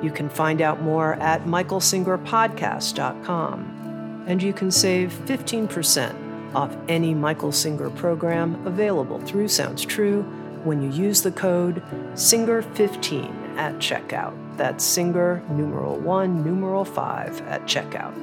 [0.01, 4.25] you can find out more at michaelsingerpodcast.com.
[4.27, 10.25] And you can save 15% off any Michael Singer program available through Sounds True
[10.63, 11.81] when you use the code
[12.13, 14.33] SINGER15 at checkout.
[14.57, 18.13] That's SINGER numeral 1 numeral 5 at checkout.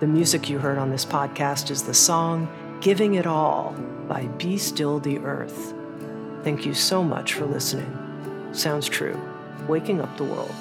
[0.00, 2.48] The music you heard on this podcast is the song
[2.80, 3.74] Giving It All
[4.08, 5.74] by Be Still the Earth.
[6.42, 8.50] Thank you so much for listening.
[8.52, 9.18] Sounds True,
[9.68, 10.54] waking up the world.